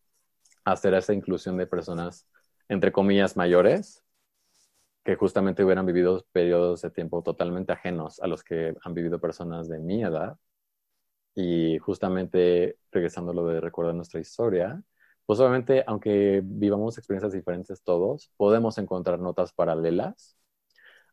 [0.65, 2.27] hacer esa inclusión de personas,
[2.69, 4.03] entre comillas, mayores,
[5.03, 9.69] que justamente hubieran vivido periodos de tiempo totalmente ajenos a los que han vivido personas
[9.69, 10.37] de mi edad.
[11.35, 14.81] Y justamente regresando a lo de recordar nuestra historia,
[15.25, 20.37] pues obviamente, aunque vivamos experiencias diferentes todos, podemos encontrar notas paralelas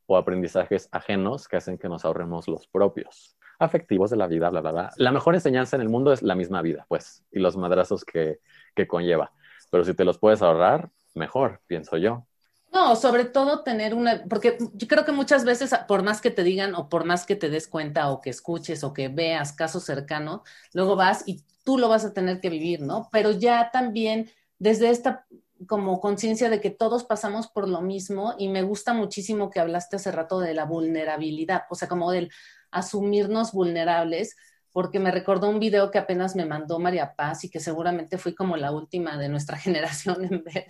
[0.07, 4.61] o aprendizajes ajenos que hacen que nos ahorremos los propios afectivos de la vida, bla,
[4.61, 4.91] bla, bla.
[4.97, 8.41] La mejor enseñanza en el mundo es la misma vida, pues, y los madrazos que,
[8.75, 9.33] que conlleva.
[9.71, 12.27] Pero si te los puedes ahorrar, mejor, pienso yo.
[12.73, 16.43] No, sobre todo tener una, porque yo creo que muchas veces, por más que te
[16.43, 19.85] digan o por más que te des cuenta o que escuches o que veas casos
[19.85, 20.41] cercanos,
[20.73, 23.09] luego vas y tú lo vas a tener que vivir, ¿no?
[23.13, 25.27] Pero ya también desde esta
[25.67, 29.97] como conciencia de que todos pasamos por lo mismo y me gusta muchísimo que hablaste
[29.97, 32.31] hace rato de la vulnerabilidad, o sea, como del
[32.71, 34.37] asumirnos vulnerables,
[34.73, 38.35] porque me recordó un video que apenas me mandó María Paz y que seguramente fui
[38.35, 40.67] como la última de nuestra generación en ver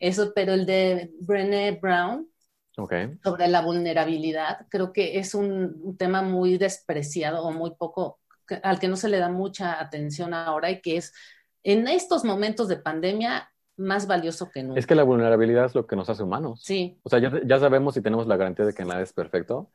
[0.00, 2.28] eso, pero el de Brené Brown
[2.76, 3.16] Okay.
[3.22, 8.18] sobre la vulnerabilidad, creo que es un, un tema muy despreciado o muy poco,
[8.64, 11.12] al que no se le da mucha atención ahora y que es
[11.62, 14.78] en estos momentos de pandemia más valioso que nunca.
[14.78, 16.60] Es que la vulnerabilidad es lo que nos hace humanos.
[16.62, 19.70] Sí, O sea, ya, ya sabemos y tenemos la garantía de que nada es perfecto.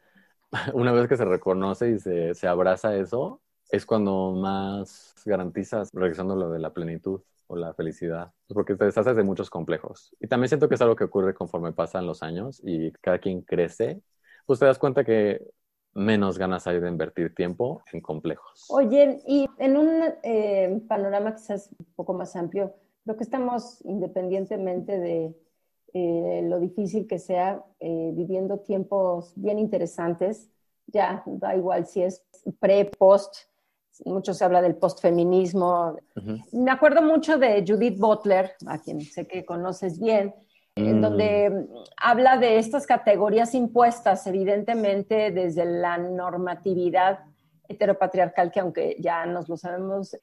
[0.74, 6.36] Una vez que se reconoce y se, se abraza eso, es cuando más garantizas, regresando
[6.36, 10.16] lo de la plenitud o la felicidad, porque te deshaces de muchos complejos.
[10.20, 13.42] Y también siento que es algo que ocurre conforme pasan los años y cada quien
[13.42, 14.02] crece,
[14.46, 15.42] pues te das cuenta que
[15.94, 18.66] menos ganas hay de invertir tiempo en complejos.
[18.70, 22.76] Oye, y en un eh, panorama quizás un poco más amplio,
[23.10, 25.36] creo que estamos, independientemente de
[25.96, 30.48] eh, lo difícil que sea, eh, viviendo tiempos bien interesantes.
[30.86, 32.24] Ya da igual si es
[32.60, 33.36] pre, post,
[34.06, 35.98] mucho se habla del postfeminismo.
[36.16, 36.38] Ujú.
[36.52, 40.36] Me acuerdo mucho de Judith Butler, a quien sé que conoces bien,
[40.76, 41.02] en Mm.
[41.02, 41.68] donde mm,
[41.98, 47.22] habla de estas categorías impuestas, evidentemente desde la normatividad
[47.68, 50.16] heteropatriarcal, que aunque ya nos lo sabemos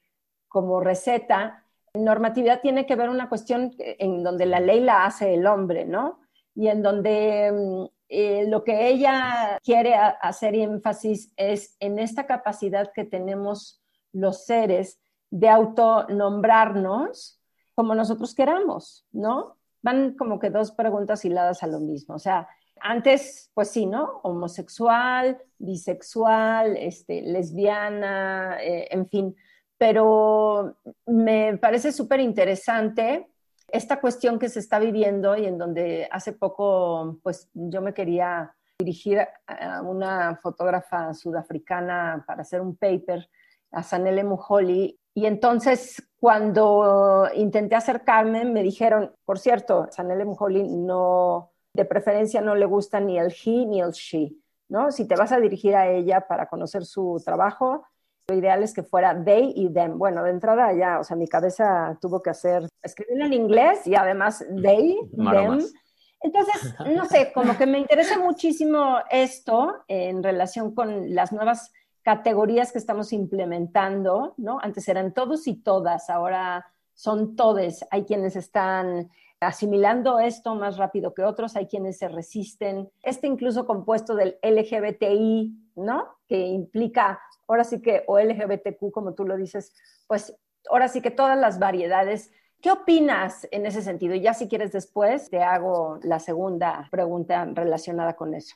[0.47, 5.45] como receta, normatividad tiene que ver una cuestión en donde la ley la hace el
[5.47, 6.19] hombre, ¿no?
[6.55, 12.91] Y en donde mm, eh, lo que ella quiere hacer énfasis es en esta capacidad
[12.93, 13.81] que tenemos
[14.13, 17.41] los seres de autonombrarnos
[17.75, 19.57] como nosotros queramos, ¿no?
[19.81, 22.15] Van como que dos preguntas hiladas a lo mismo.
[22.15, 22.47] O sea,
[22.81, 24.19] antes, pues sí, ¿no?
[24.23, 29.35] Homosexual, bisexual, este, lesbiana, eh, en fin.
[29.77, 33.29] Pero me parece súper interesante
[33.69, 38.55] esta cuestión que se está viviendo y en donde hace poco, pues yo me quería
[38.79, 43.29] dirigir a una fotógrafa sudafricana para hacer un paper,
[43.71, 51.51] a Sanele Muholi, y entonces cuando intenté acercarme me dijeron, por cierto, Sanele Muholi no,
[51.73, 54.35] de preferencia no le gusta ni el he ni el she,
[54.69, 54.91] ¿no?
[54.91, 57.85] Si te vas a dirigir a ella para conocer su trabajo,
[58.29, 59.97] lo ideal es que fuera they y them.
[59.97, 63.95] Bueno, de entrada ya, o sea, mi cabeza tuvo que hacer, escribirlo en inglés y
[63.95, 65.71] además they, Maromas.
[65.71, 65.81] them.
[66.19, 72.73] Entonces, no sé, como que me interesa muchísimo esto en relación con las nuevas categorías
[72.73, 74.59] que estamos implementando, ¿no?
[74.61, 77.85] Antes eran todos y todas, ahora son todes.
[77.91, 79.09] Hay quienes están
[79.39, 82.89] asimilando esto más rápido que otros, hay quienes se resisten.
[83.03, 86.17] Este incluso compuesto del LGBTI ¿no?
[86.27, 89.73] Que implica, ahora sí que, o LGBTQ, como tú lo dices,
[90.07, 90.35] pues
[90.69, 92.31] ahora sí que todas las variedades.
[92.61, 94.15] ¿Qué opinas en ese sentido?
[94.15, 98.55] Y ya si quieres después, te hago la segunda pregunta relacionada con eso.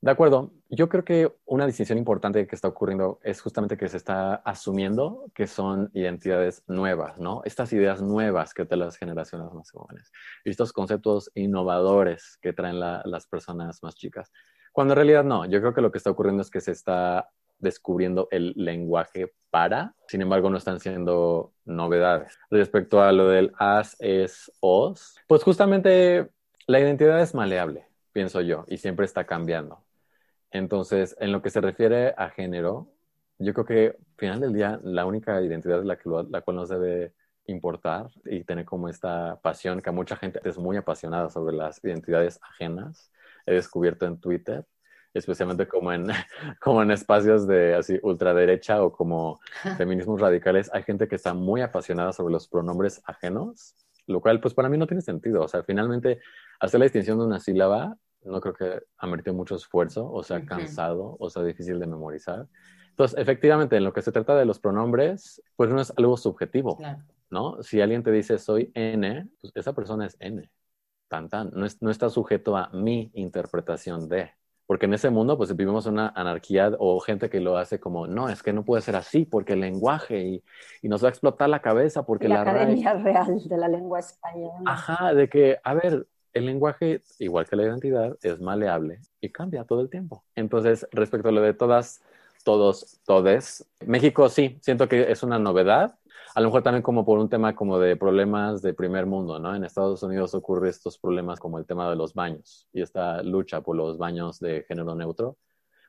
[0.00, 0.52] De acuerdo.
[0.70, 5.24] Yo creo que una distinción importante que está ocurriendo es justamente que se está asumiendo
[5.34, 7.42] que son identidades nuevas, ¿no?
[7.44, 10.12] Estas ideas nuevas que traen las generaciones más jóvenes.
[10.44, 14.30] Y estos conceptos innovadores que traen las personas más chicas.
[14.72, 15.44] Cuando en realidad no.
[15.46, 19.94] Yo creo que lo que está ocurriendo es que se está descubriendo el lenguaje para,
[20.06, 22.38] sin embargo no están siendo novedades.
[22.50, 26.28] Respecto a lo del as, es, os, pues justamente
[26.66, 29.84] la identidad es maleable, pienso yo, y siempre está cambiando.
[30.50, 32.88] Entonces, en lo que se refiere a género,
[33.38, 36.68] yo creo que al final del día la única identidad la, que, la cual nos
[36.68, 37.14] debe
[37.46, 41.82] importar y tener como esta pasión que a mucha gente es muy apasionada sobre las
[41.82, 43.10] identidades ajenas.
[43.48, 44.64] He descubierto en Twitter,
[45.14, 46.06] especialmente como en,
[46.60, 49.40] como en espacios de así ultraderecha o como
[49.76, 53.74] feminismos radicales, hay gente que está muy apasionada sobre los pronombres ajenos,
[54.06, 55.42] lo cual pues para mí no tiene sentido.
[55.42, 56.20] O sea, finalmente
[56.60, 61.16] hacer la distinción de una sílaba no creo que amerite mucho esfuerzo, o sea, cansado,
[61.18, 62.46] o sea, difícil de memorizar.
[62.90, 66.78] Entonces, efectivamente, en lo que se trata de los pronombres, pues no es algo subjetivo,
[67.30, 67.62] ¿no?
[67.62, 70.50] Si alguien te dice soy N, pues esa persona es N,
[71.08, 74.30] tan tan, no, no está sujeto a mi interpretación de.
[74.66, 78.28] Porque en ese mundo, pues vivimos una anarquía o gente que lo hace como, no,
[78.28, 80.44] es que no puede ser así porque el lenguaje y,
[80.82, 84.00] y nos va a explotar la cabeza porque la, la Academia Real de la Lengua
[84.00, 84.60] Española.
[84.66, 89.64] Ajá, de que, a ver, el lenguaje, igual que la identidad, es maleable y cambia
[89.64, 90.24] todo el tiempo.
[90.34, 92.02] Entonces, respecto a lo de todas,
[92.44, 95.98] todos, todes, México sí, siento que es una novedad.
[96.38, 99.56] A lo mejor también como por un tema como de problemas de primer mundo, ¿no?
[99.56, 103.60] En Estados Unidos ocurre estos problemas como el tema de los baños y esta lucha
[103.60, 105.36] por los baños de género neutro.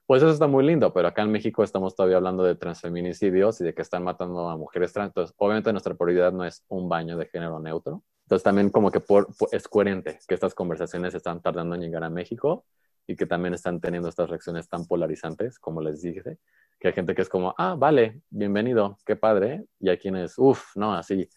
[0.08, 3.66] Pues eso está muy lindo, pero acá en México estamos todavía hablando de transfeminicidios y
[3.66, 5.10] de que están matando a mujeres trans.
[5.10, 9.02] Entonces, obviamente nuestra prioridad no es un baño de género neutro, entonces también como que
[9.02, 12.66] por, es coherente que estas conversaciones están tardando en llegar a México
[13.10, 16.38] y que también están teniendo estas reacciones tan polarizantes, como les dije,
[16.80, 20.76] que hay gente que es como, ah, vale, bienvenido, qué padre, y hay quienes, uff,
[20.76, 21.28] no, así,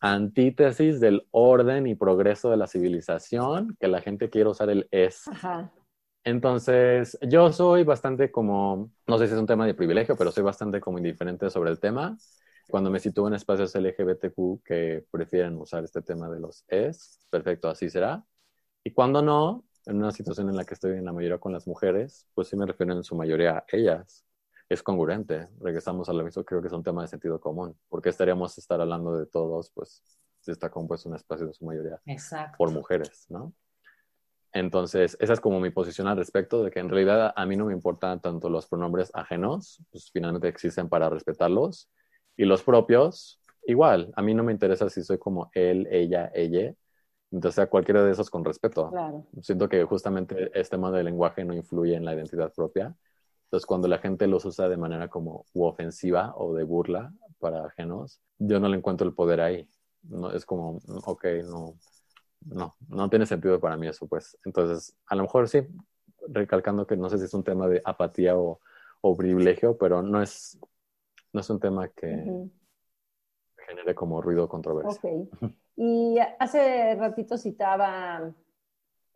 [0.00, 5.24] antítesis del orden y progreso de la civilización, que la gente quiere usar el es.
[6.24, 10.42] Entonces, yo soy bastante como, no sé si es un tema de privilegio, pero soy
[10.42, 12.16] bastante como indiferente sobre el tema.
[12.66, 17.68] Cuando me sitúo en espacios LGBTQ que prefieren usar este tema de los es, perfecto,
[17.68, 18.24] así será.
[18.82, 21.66] Y cuando no, en una situación en la que estoy en la mayoría con las
[21.66, 24.24] mujeres, pues sí me refiero en su mayoría a ellas.
[24.68, 25.48] Es congruente.
[25.60, 27.76] Regresamos a lo mismo, creo que es un tema de sentido común.
[27.88, 30.02] porque estaríamos estar hablando de todos, pues,
[30.40, 32.00] si está compuesto un espacio en su mayoría
[32.58, 33.52] por mujeres, ¿no?
[34.52, 37.66] Entonces, esa es como mi posición al respecto, de que en realidad a mí no
[37.66, 41.90] me importan tanto los pronombres ajenos, pues finalmente existen para respetarlos,
[42.36, 46.72] y los propios, igual, a mí no me interesa si soy como él, ella, ella.
[47.34, 48.92] Entonces, a cualquiera de esos con respeto.
[49.42, 52.94] Siento que justamente este modo de lenguaje no influye en la identidad propia.
[53.46, 58.20] Entonces, cuando la gente los usa de manera como ofensiva o de burla para ajenos,
[58.38, 59.68] yo no le encuentro el poder ahí.
[60.02, 61.74] No, es como, ok, no,
[62.46, 64.38] no, no tiene sentido para mí eso, pues.
[64.44, 65.66] Entonces, a lo mejor sí,
[66.28, 68.60] recalcando que no sé si es un tema de apatía o,
[69.00, 70.56] o privilegio, pero no es,
[71.32, 72.48] no es un tema que
[73.66, 75.00] genere como ruido o controversia.
[75.02, 75.50] Ok.
[75.76, 78.32] Y hace ratito citaba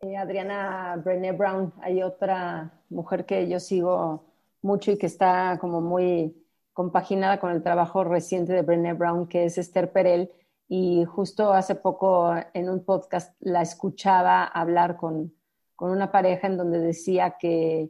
[0.01, 1.73] eh, Adriana Brené Brown.
[1.81, 4.25] Hay otra mujer que yo sigo
[4.61, 6.35] mucho y que está como muy
[6.73, 10.31] compaginada con el trabajo reciente de Brené Brown, que es Esther Perel.
[10.67, 15.33] Y justo hace poco en un podcast la escuchaba hablar con,
[15.75, 17.89] con una pareja en donde decía que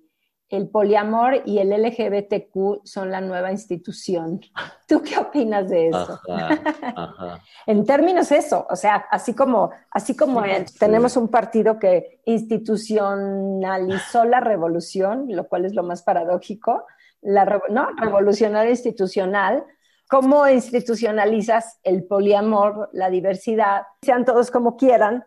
[0.49, 4.41] el poliamor y el LGBTQ son la nueva institución.
[4.87, 6.19] ¿Tú qué opinas de eso?
[7.67, 10.41] en términos eso, o sea, así como, así como
[10.79, 16.85] tenemos un partido que institucionalizó la revolución, lo cual es lo más paradójico,
[17.21, 17.89] la ¿no?
[17.97, 19.65] revolucionaria institucional,
[20.09, 23.83] ¿cómo institucionalizas el poliamor, la diversidad?
[24.01, 25.25] Sean todos como quieran,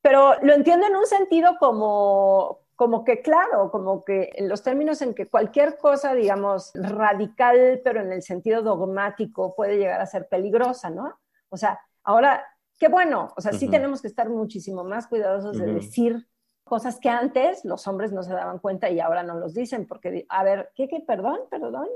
[0.00, 5.00] pero lo entiendo en un sentido como, como que claro, como que en los términos
[5.02, 10.26] en que cualquier cosa, digamos, radical, pero en el sentido dogmático, puede llegar a ser
[10.26, 11.20] peligrosa, ¿no?
[11.48, 12.44] O sea, ahora,
[12.80, 16.26] qué bueno, o sea, sí tenemos que estar muchísimo más cuidadosos de decir
[16.64, 20.26] cosas que antes los hombres no se daban cuenta y ahora no los dicen, porque,
[20.28, 21.86] a ver, ¿qué, qué, perdón, perdón?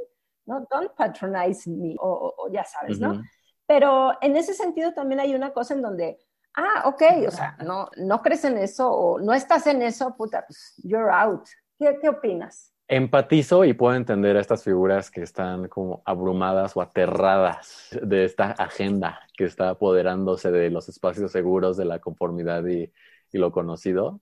[0.45, 3.24] No, don't patronize me, o ya sabes, ¿no?
[3.66, 6.20] Pero en ese sentido también hay una cosa en donde
[6.57, 10.45] ah, ok, o sea, no, no crees en eso o no estás en eso, puta,
[10.47, 11.47] pues you're out.
[11.79, 12.73] ¿Qué, qué opinas?
[12.89, 18.53] empatizo y puedo entender a estas figuras que están como abrumadas o aterradas de esta
[18.53, 22.93] agenda que está apoderándose de los espacios seguros, de la conformidad y,
[23.33, 24.21] y lo conocido.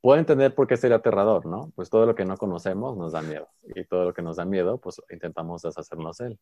[0.00, 1.72] Puedo entender por qué sería aterrador, ¿no?
[1.76, 4.44] Pues todo lo que no conocemos nos da miedo y todo lo que nos da
[4.44, 6.40] miedo, pues intentamos deshacernos de él.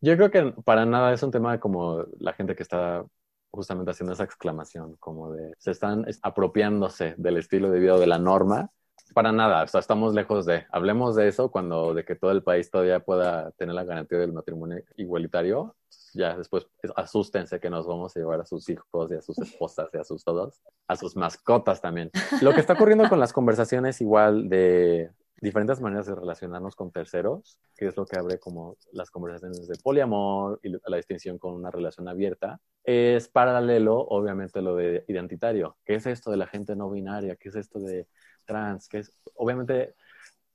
[0.00, 3.04] Yo creo que para nada es un tema como la gente que está
[3.50, 8.18] justamente haciendo esa exclamación, como de se están apropiándose del estilo de vida de la
[8.18, 8.70] norma
[9.14, 12.42] para nada, o sea, estamos lejos de, hablemos de eso cuando de que todo el
[12.42, 15.76] país todavía pueda tener la garantía del matrimonio igualitario,
[16.14, 19.88] ya después asústense que nos vamos a llevar a sus hijos y a sus esposas
[19.92, 22.10] y a sus todos, a sus mascotas también.
[22.42, 25.10] Lo que está ocurriendo con las conversaciones igual de
[25.40, 29.78] diferentes maneras de relacionarnos con terceros, que es lo que abre como las conversaciones de
[29.82, 35.76] poliamor y la distinción con una relación abierta, es paralelo, obviamente, lo de identitario.
[35.84, 37.36] ¿Qué es esto de la gente no binaria?
[37.36, 38.08] ¿Qué es esto de
[38.46, 39.94] trans, que es obviamente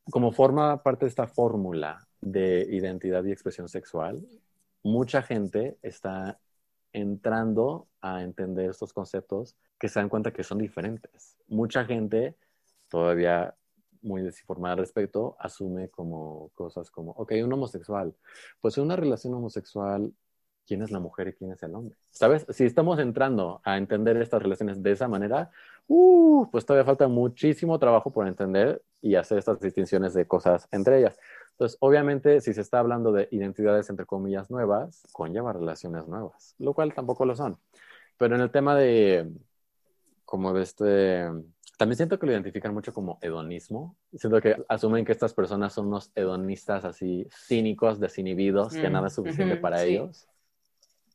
[0.10, 4.26] como forma parte de esta fórmula de identidad y expresión sexual,
[4.84, 6.40] mucha gente está
[6.92, 11.38] entrando a entender estos conceptos que se dan cuenta que son diferentes.
[11.48, 12.36] Mucha gente
[12.90, 13.56] todavía
[14.04, 18.16] muy desinformada al respecto asume como cosas como, ok, un homosexual,
[18.62, 20.14] pues una relación homosexual
[20.66, 21.98] quién es la mujer y quién es el hombre.
[22.10, 22.46] ¿Sabes?
[22.50, 25.52] Si estamos entrando a entender estas relaciones de esa manera,
[25.88, 31.00] uh, pues todavía falta muchísimo trabajo por entender y hacer estas distinciones de cosas entre
[31.00, 31.20] ellas.
[31.52, 36.74] Entonces, obviamente, si se está hablando de identidades entre comillas nuevas, conlleva relaciones nuevas, lo
[36.74, 37.60] cual tampoco lo son.
[38.18, 39.32] Pero en el tema de,
[40.26, 41.30] como de este,
[41.78, 43.96] también siento que lo identifican mucho como hedonismo.
[44.14, 49.08] Siento que asumen que estas personas son unos hedonistas así cínicos, desinhibidos, que mm, nada
[49.08, 50.28] es suficiente para ellos.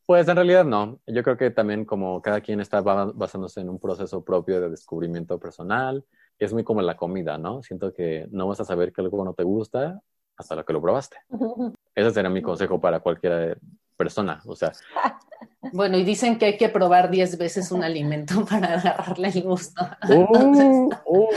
[0.04, 1.00] Pues en realidad no.
[1.06, 5.38] Yo creo que también como cada quien está basándose en un proceso propio de descubrimiento
[5.38, 6.04] personal,
[6.38, 7.62] es muy como la comida, ¿no?
[7.62, 10.00] Siento que no vas a saber que algo no te gusta
[10.36, 11.18] hasta lo que lo probaste.
[11.94, 13.58] Ese sería mi consejo para cualquier
[13.96, 14.72] persona, o sea.
[15.72, 19.86] Bueno, y dicen que hay que probar 10 veces un alimento para agarrarle el gusto.
[20.08, 21.30] Uh, uh,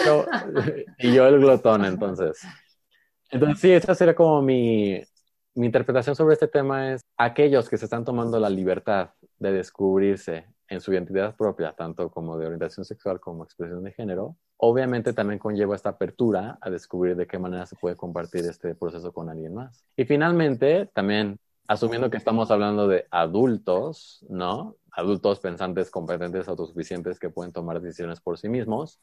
[0.99, 2.39] Y yo el glotón, entonces.
[3.29, 5.01] Entonces, sí, esa sería como mi,
[5.55, 10.45] mi interpretación sobre este tema es aquellos que se están tomando la libertad de descubrirse
[10.71, 15.37] en su identidad propia, tanto como de orientación sexual como expresión de género, obviamente también
[15.37, 19.53] conlleva esta apertura a descubrir de qué manera se puede compartir este proceso con alguien
[19.53, 19.83] más.
[19.97, 21.39] Y finalmente, también
[21.71, 24.75] asumiendo que estamos hablando de adultos, ¿no?
[24.91, 28.99] Adultos pensantes, competentes, autosuficientes que pueden tomar decisiones por sí mismos,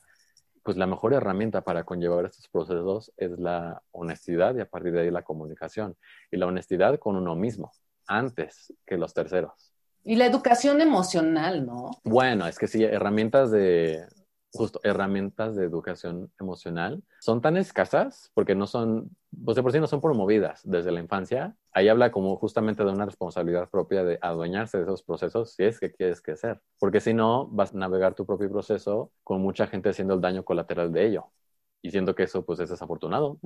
[0.63, 5.01] pues la mejor herramienta para conllevar estos procesos es la honestidad y a partir de
[5.01, 5.97] ahí la comunicación.
[6.31, 7.73] Y la honestidad con uno mismo,
[8.07, 9.73] antes que los terceros.
[10.05, 11.93] Y la educación emocional, ¿no?
[12.05, 14.05] Bueno, es que sí, herramientas de,
[14.53, 19.11] justo herramientas de educación emocional son tan escasas porque no son,
[19.45, 21.55] pues de por sí no son promovidas desde la infancia.
[21.73, 25.79] Ahí habla como justamente de una responsabilidad propia de adueñarse de esos procesos si es
[25.79, 29.91] que quieres crecer, porque si no vas a navegar tu propio proceso con mucha gente
[29.91, 31.27] haciendo el daño colateral de ello.
[31.81, 33.39] Y siento que eso pues es desafortunado,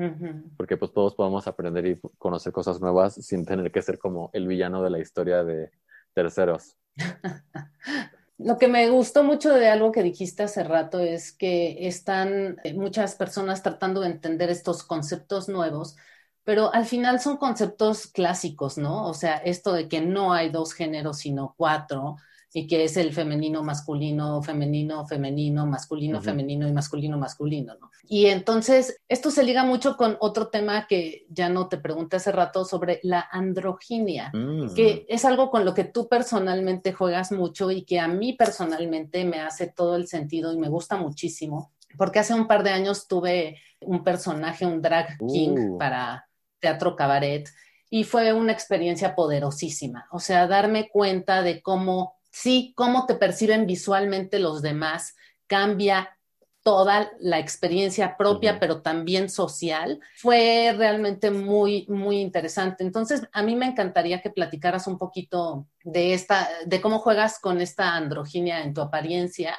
[0.57, 4.47] porque pues todos podemos aprender y conocer cosas nuevas sin tener que ser como el
[4.47, 5.71] villano de la historia de
[6.15, 6.79] terceros.
[8.45, 12.75] Lo que me gustó mucho de algo que dijiste hace rato es que están eh,
[12.75, 15.97] muchas personas tratando de entender estos conceptos nuevos,
[16.45, 19.07] pero al final son conceptos clásicos, ¿no?
[19.07, 22.17] O sea, esto de que no hay dos géneros, sino cuatro,
[22.55, 27.91] y que es el femenino, masculino, femenino, femenino, masculino, femenino y masculino, masculino, ¿no?
[28.05, 32.31] Y entonces, esto se liga mucho con otro tema que ya no te pregunté hace
[32.31, 34.75] rato sobre la androginia, mm.
[34.75, 39.25] que es algo con lo que tú personalmente juegas mucho y que a mí personalmente
[39.25, 43.09] me hace todo el sentido y me gusta muchísimo, porque hace un par de años
[43.09, 45.79] tuve un personaje, un drag king uh.
[45.79, 46.29] para
[46.61, 47.49] teatro cabaret
[47.89, 53.67] y fue una experiencia poderosísima, o sea, darme cuenta de cómo sí, cómo te perciben
[53.67, 55.15] visualmente los demás
[55.47, 56.19] cambia
[56.63, 62.85] toda la experiencia propia, pero también social, fue realmente muy, muy interesante.
[62.85, 67.61] Entonces, a mí me encantaría que platicaras un poquito de esta, de cómo juegas con
[67.61, 69.57] esta androginia en tu apariencia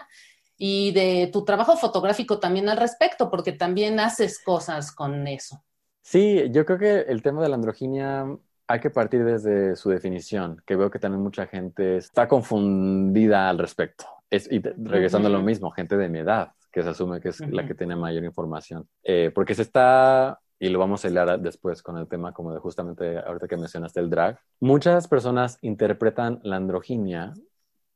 [0.57, 5.61] y de tu trabajo fotográfico también al respecto, porque también haces cosas con eso.
[6.01, 8.25] Sí, yo creo que el tema de la androginia
[8.73, 13.59] hay que partir desde su definición, que veo que también mucha gente está confundida al
[13.59, 14.05] respecto.
[14.31, 17.39] Es, y regresando a lo mismo, gente de mi edad, que se asume que es
[17.51, 18.89] la que tiene mayor información.
[19.03, 22.59] Eh, porque se está, y lo vamos a hablar después con el tema como de
[22.59, 27.31] justamente ahorita que mencionaste el drag, muchas personas interpretan la androginia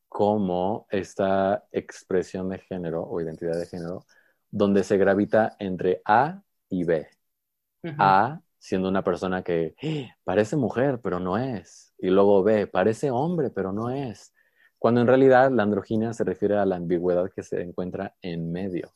[0.08, 4.06] como esta expresión de género o identidad de género
[4.52, 7.08] donde se gravita entre A y B.
[7.84, 7.96] Ujú.
[7.98, 11.94] A siendo una persona que "Eh, parece mujer, pero no es.
[11.98, 14.34] Y luego B, parece hombre, pero no es.
[14.78, 18.92] Cuando en realidad la androginia se refiere a la ambigüedad que se encuentra en medio.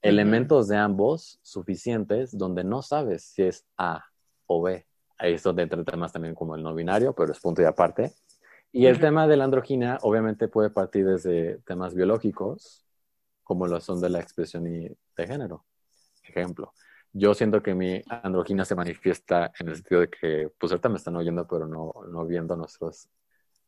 [0.00, 4.04] Elementos de ambos suficientes donde no sabes si es A
[4.46, 4.86] o B.
[5.18, 8.12] Ahí es donde entran temas también como el no binario, pero es punto y aparte.
[8.70, 12.86] Y el tema de la androginia obviamente puede partir desde temas biológicos,
[13.42, 15.64] como lo son de la expresión y de género.
[16.22, 16.72] Ejemplo,
[17.12, 20.96] yo siento que mi androginia se manifiesta en el sentido de que, pues ahorita me
[20.96, 23.08] están oyendo, pero no, no viendo nuestros,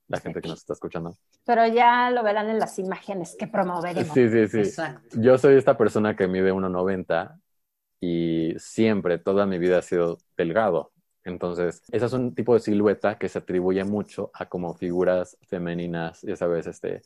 [0.09, 1.17] la gente que nos está escuchando.
[1.45, 4.15] Pero ya lo verán en las imágenes que promoveremos.
[4.15, 4.59] Sí, sí, sí.
[4.61, 5.21] Exacto.
[5.21, 7.39] Yo soy esta persona que mide 1,90
[8.01, 10.93] y siempre, toda mi vida ha sido delgado.
[11.25, 16.21] Entonces, ese es un tipo de silueta que se atribuye mucho a como figuras femeninas,
[16.21, 17.01] ya sabes, este,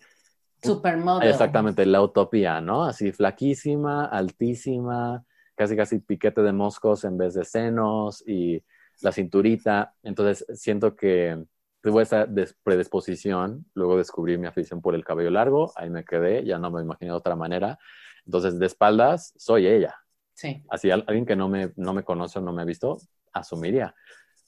[0.60, 1.28] Supermodel.
[1.28, 2.84] exactamente, la utopía, ¿no?
[2.84, 5.24] Así flaquísima, altísima,
[5.58, 8.62] casi casi piquete de moscos en vez de senos y
[9.02, 9.94] la cinturita.
[10.02, 11.44] Entonces, siento que
[11.82, 12.26] tuve esa
[12.64, 16.82] predisposición, luego descubrí mi afición por el cabello largo, ahí me quedé, ya no me
[16.82, 17.78] imaginé de otra manera.
[18.26, 19.96] Entonces, de espaldas, soy ella.
[20.34, 20.64] Sí.
[20.70, 22.98] Así, al- alguien que no me, no me conoce o no me ha visto,
[23.32, 23.94] asumiría.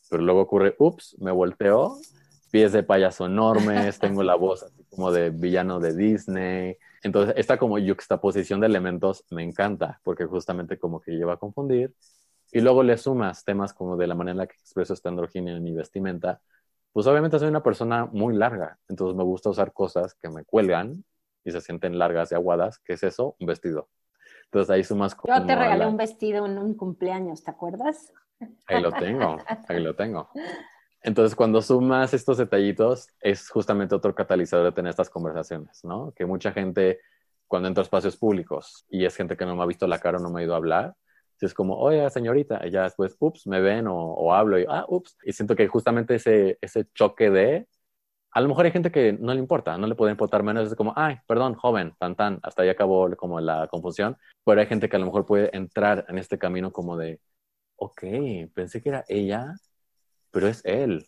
[0.08, 1.96] Pero luego ocurre, ups, me volteo,
[2.51, 6.76] pies de payaso enormes, tengo la voz así como de villano de Disney.
[7.03, 11.94] Entonces, esta como yuxtaposición de elementos me encanta, porque justamente como que lleva a confundir.
[12.53, 15.57] Y luego le sumas temas como de la manera en la que expreso esta androginia
[15.57, 16.40] en mi vestimenta.
[16.92, 21.05] Pues obviamente soy una persona muy larga, entonces me gusta usar cosas que me cuelgan
[21.44, 22.80] y se sienten largas y aguadas.
[22.80, 23.36] ¿Qué es eso?
[23.38, 23.88] Un vestido.
[24.46, 25.32] Entonces ahí sumas como...
[25.34, 28.12] Yo te regalé la- un vestido en un cumpleaños, ¿te acuerdas?
[28.66, 29.36] Ahí lo tengo,
[29.68, 30.28] ahí lo tengo.
[31.03, 36.12] Entonces, cuando sumas estos detallitos, es justamente otro catalizador de tener estas conversaciones, ¿no?
[36.14, 37.01] Que mucha gente,
[37.46, 40.18] cuando entra a espacios públicos y es gente que no me ha visto la cara
[40.18, 40.94] o no me ha ido a hablar,
[41.40, 44.84] es como, oye, señorita, y ya después, ups, me ven o, o hablo y, ah,
[44.88, 45.16] ups.
[45.24, 47.66] Y siento que justamente ese, ese choque de,
[48.32, 50.76] a lo mejor hay gente que no le importa, no le puede importar menos, es
[50.76, 54.88] como, ay, perdón, joven, tan, tan, hasta ahí acabó como la confusión, pero hay gente
[54.88, 57.20] que a lo mejor puede entrar en este camino como de,
[57.76, 58.03] ok,
[58.55, 59.55] pensé que era ella,
[60.30, 61.06] pero es él.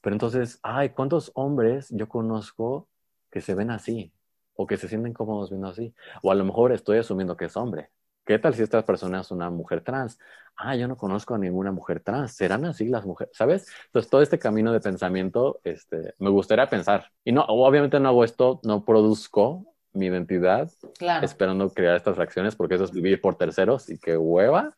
[0.00, 2.88] Pero entonces, ay, ¿cuántos hombres yo conozco
[3.30, 4.12] que se ven así?
[4.54, 5.94] O que se sienten cómodos viendo así.
[6.22, 7.90] O a lo mejor estoy asumiendo que es hombre.
[8.24, 10.18] ¿Qué tal si esta persona es una mujer trans?
[10.56, 12.32] Ah, yo no conozco a ninguna mujer trans.
[12.32, 13.34] ¿Serán así las mujeres?
[13.36, 13.66] ¿Sabes?
[13.86, 17.06] Entonces, todo este camino de pensamiento, este, me gustaría pensar.
[17.24, 21.24] Y no, obviamente no hago esto, no produzco mi identidad Claro.
[21.24, 24.76] esperando crear estas reacciones porque eso es vivir por terceros y qué hueva.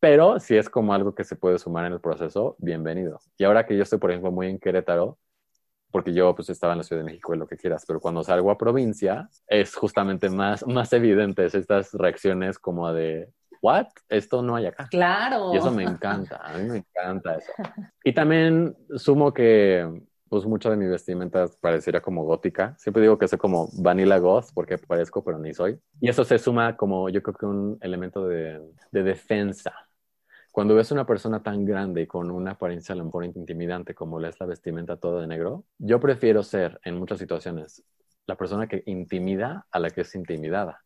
[0.00, 3.20] Pero si es como algo que se puede sumar en el proceso, bienvenido.
[3.38, 5.18] Y ahora que yo estoy, por ejemplo, muy en Querétaro,
[5.90, 8.24] porque yo pues estaba en la Ciudad de México y lo que quieras, pero cuando
[8.24, 13.28] salgo a provincia es justamente más, más evidentes estas reacciones como de,
[13.60, 13.86] ¿what?
[14.08, 14.88] Esto no hay acá.
[14.90, 15.52] Claro.
[15.54, 17.52] Y eso me encanta, a mí me encanta eso.
[18.02, 20.02] Y también sumo que
[20.32, 22.74] pues mucho de mi vestimenta pareciera como gótica.
[22.78, 25.78] Siempre digo que soy como vanilla goth porque parezco, pero ni soy.
[26.00, 28.58] Y eso se suma como yo creo que un elemento de,
[28.92, 29.74] de defensa.
[30.50, 34.18] Cuando ves una persona tan grande y con una apariencia a lo mejor intimidante como
[34.18, 37.84] la es la vestimenta toda de negro, yo prefiero ser en muchas situaciones
[38.24, 40.82] la persona que intimida a la que es intimidada.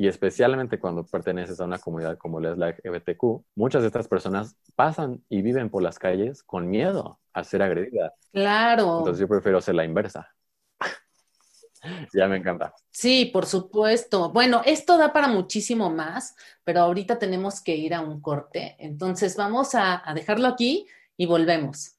[0.00, 4.08] Y especialmente cuando perteneces a una comunidad como la es la LGBTQ, muchas de estas
[4.08, 8.10] personas pasan y viven por las calles con miedo a ser agredidas.
[8.32, 9.00] Claro.
[9.00, 10.34] Entonces yo prefiero ser la inversa.
[12.14, 12.72] ya me encanta.
[12.90, 14.32] Sí, por supuesto.
[14.32, 16.34] Bueno, esto da para muchísimo más,
[16.64, 18.76] pero ahorita tenemos que ir a un corte.
[18.78, 20.86] Entonces vamos a, a dejarlo aquí
[21.18, 21.98] y volvemos.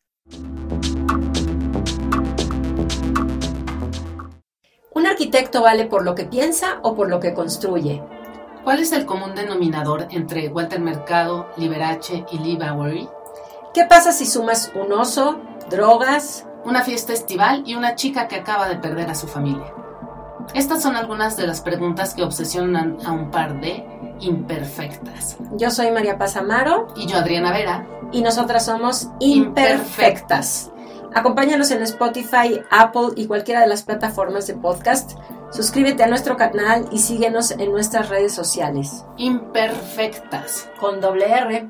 [5.21, 8.01] Arquitecto vale por lo que piensa o por lo que construye.
[8.63, 13.07] ¿Cuál es el común denominador entre Walter Mercado, Liberace y Lee Bowery?
[13.71, 15.37] ¿Qué pasa si sumas un oso,
[15.69, 16.47] drogas?
[16.65, 19.71] Una fiesta estival y una chica que acaba de perder a su familia.
[20.55, 23.85] Estas son algunas de las preguntas que obsesionan a un par de
[24.21, 25.37] imperfectas.
[25.51, 30.71] Yo soy María Paz Amaro Y yo, Adriana Vera, y nosotras somos imperfectas.
[31.13, 35.19] Acompáñanos en Spotify, Apple y cualquiera de las plataformas de podcast.
[35.51, 39.03] Suscríbete a nuestro canal y síguenos en nuestras redes sociales.
[39.17, 40.69] imperfectas.
[40.79, 41.69] Con doble R.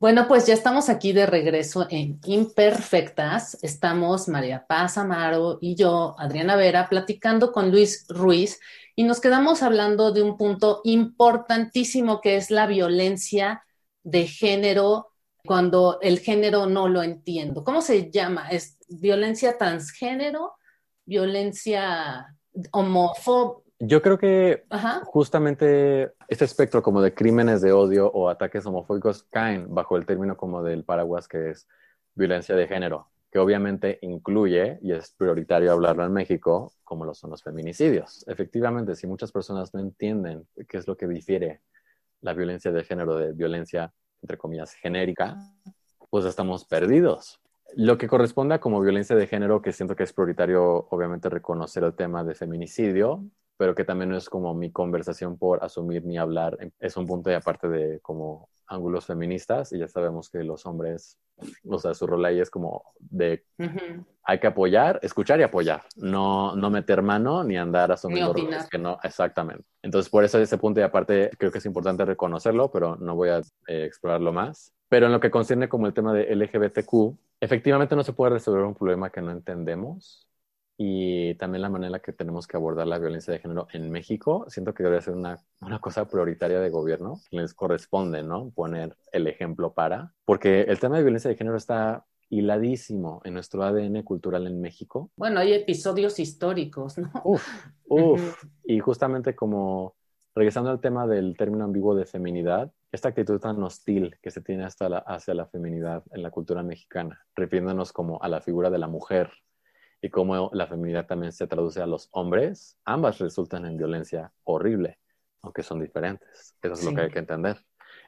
[0.00, 3.58] Bueno, pues ya estamos aquí de regreso en Imperfectas.
[3.62, 8.58] Estamos María Paz Amaro y yo, Adriana Vera, platicando con Luis Ruiz
[8.96, 13.64] y nos quedamos hablando de un punto importantísimo que es la violencia
[14.10, 15.08] de género
[15.44, 17.62] cuando el género no lo entiendo.
[17.62, 18.48] ¿Cómo se llama?
[18.50, 20.54] ¿Es violencia transgénero?
[21.04, 22.34] ¿Violencia
[22.72, 23.60] homófoba?
[23.78, 25.02] Yo creo que Ajá.
[25.04, 30.36] justamente este espectro como de crímenes de odio o ataques homofóbicos caen bajo el término
[30.36, 31.68] como del paraguas que es
[32.14, 37.30] violencia de género, que obviamente incluye, y es prioritario hablarlo en México, como lo son
[37.30, 38.26] los feminicidios.
[38.26, 41.60] Efectivamente, si muchas personas no entienden qué es lo que difiere
[42.20, 43.92] la violencia de género de violencia,
[44.22, 45.36] entre comillas, genérica,
[46.10, 47.40] pues estamos perdidos.
[47.74, 51.84] Lo que corresponde a como violencia de género, que siento que es prioritario, obviamente, reconocer
[51.84, 53.24] el tema de feminicidio,
[53.58, 57.28] pero que también no es como mi conversación por asumir ni hablar, es un punto
[57.28, 61.18] de aparte de como ángulos feministas, y ya sabemos que los hombres,
[61.68, 63.44] o sea, su rol ahí es como de
[64.24, 68.68] hay que apoyar, escuchar y apoyar, no, no meter mano ni andar asumiendo Ni roles
[68.68, 69.64] que no, exactamente.
[69.82, 73.30] Entonces, por eso ese punto y aparte creo que es importante reconocerlo, pero no voy
[73.30, 74.74] a eh, explorarlo más.
[74.90, 78.64] Pero en lo que concierne como el tema de LGBTQ, efectivamente no se puede resolver
[78.64, 80.27] un problema que no entendemos
[80.80, 83.90] y también la manera en la que tenemos que abordar la violencia de género en
[83.90, 88.50] México, siento que debería ser una, una cosa prioritaria de gobierno, les corresponde, ¿no?
[88.50, 93.64] Poner el ejemplo para, porque el tema de violencia de género está hiladísimo en nuestro
[93.64, 95.10] ADN cultural en México.
[95.16, 97.10] Bueno, hay episodios históricos, ¿no?
[97.24, 97.44] Uf,
[97.88, 98.44] uf.
[98.62, 99.96] Y justamente como
[100.36, 104.64] regresando al tema del término ambiguo de feminidad, esta actitud tan hostil que se tiene
[104.64, 108.78] hasta la, hacia la feminidad en la cultura mexicana, refiriéndonos como a la figura de
[108.78, 109.32] la mujer
[110.00, 114.98] y cómo la feminidad también se traduce a los hombres, ambas resultan en violencia horrible,
[115.42, 116.54] aunque son diferentes.
[116.62, 117.58] Eso es lo que hay que entender.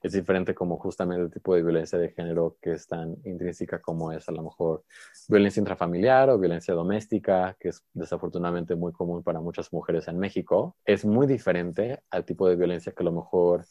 [0.03, 4.13] Es diferente como justamente el tipo de violencia de género que es tan intrínseca como
[4.13, 4.85] es a lo mejor
[5.29, 10.77] violencia intrafamiliar o violencia doméstica, que es desafortunadamente muy común para muchas mujeres en México.
[10.85, 13.67] Es muy diferente al tipo de violencia que a lo mejor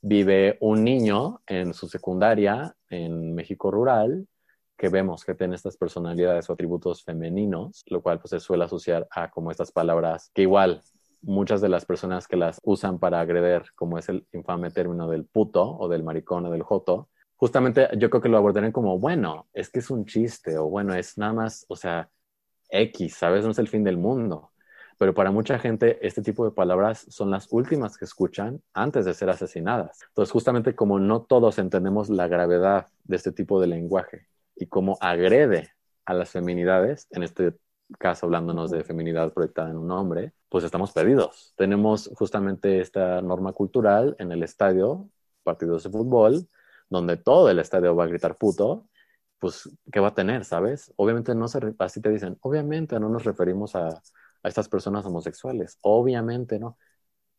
[0.00, 4.26] vive un niño en su secundaria en México rural
[4.76, 9.06] que vemos que tiene estas personalidades o atributos femeninos, lo cual pues se suele asociar
[9.10, 10.82] a como estas palabras que igual
[11.22, 15.24] muchas de las personas que las usan para agreder, como es el infame término del
[15.24, 19.48] puto o del maricón o del joto, justamente yo creo que lo abordarán como, bueno,
[19.52, 22.10] es que es un chiste o bueno, es nada más, o sea,
[22.68, 23.44] X, ¿sabes?
[23.44, 24.50] No es el fin del mundo.
[24.98, 29.14] Pero para mucha gente este tipo de palabras son las últimas que escuchan antes de
[29.14, 30.00] ser asesinadas.
[30.08, 34.98] Entonces, justamente como no todos entendemos la gravedad de este tipo de lenguaje y cómo
[35.00, 35.70] agrede
[36.04, 37.54] a las feminidades, en este
[37.98, 41.54] caso hablándonos de feminidad proyectada en un hombre, pues estamos perdidos.
[41.56, 45.08] Tenemos justamente esta norma cultural en el estadio,
[45.42, 46.48] partidos de fútbol,
[46.88, 48.88] donde todo el estadio va a gritar puto,
[49.38, 50.92] pues, ¿qué va a tener, sabes?
[50.96, 55.78] Obviamente no se, así te dicen, obviamente no nos referimos a, a estas personas homosexuales,
[55.82, 56.78] obviamente no.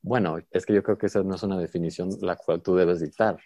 [0.02, 3.02] Bueno, es que yo creo que esa no es una definición la cual tú debes
[3.02, 3.38] dictar,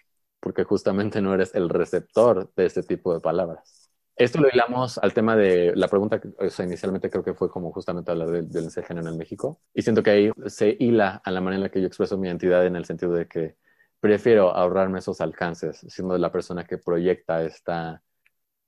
[0.42, 3.90] porque justamente no eres el receptor de este tipo de palabras.
[4.16, 7.48] Esto lo hilamos al tema de la pregunta, que, o sea, inicialmente creo que fue
[7.48, 11.22] como justamente hablar de violencia de género en México, y siento que ahí se hila
[11.24, 13.56] a la manera en la que yo expreso mi identidad en el sentido de que
[14.00, 18.02] prefiero ahorrarme esos alcances, siendo la persona que proyecta esta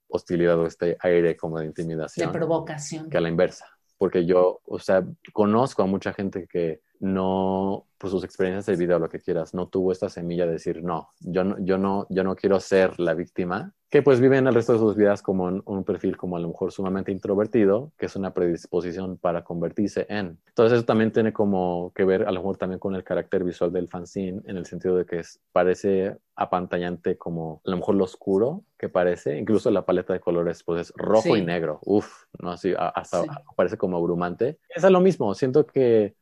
[0.07, 3.09] hostilidad o este aire como de De intimidación provocación.
[3.09, 3.65] que a la inversa.
[3.97, 8.95] Porque yo, o sea, conozco a mucha gente que no, por sus experiencias de vida
[8.97, 12.05] o lo que quieras, no tuvo esta semilla de decir, no, yo no, yo no,
[12.09, 15.45] yo no quiero ser la víctima, que pues viven el resto de sus vidas como
[15.45, 20.05] un, un perfil como a lo mejor sumamente introvertido, que es una predisposición para convertirse
[20.09, 20.37] en.
[20.47, 23.71] Entonces eso también tiene como que ver a lo mejor también con el carácter visual
[23.71, 28.03] del fanzine, en el sentido de que es, parece apantallante como a lo mejor lo
[28.03, 31.41] oscuro que parece, incluso la paleta de colores pues es rojo Sí.
[31.41, 33.27] y negro, uff, no así, a- hasta Sí.
[33.55, 34.59] parece como abrumante.
[34.69, 36.15] Es lo mismo, siento que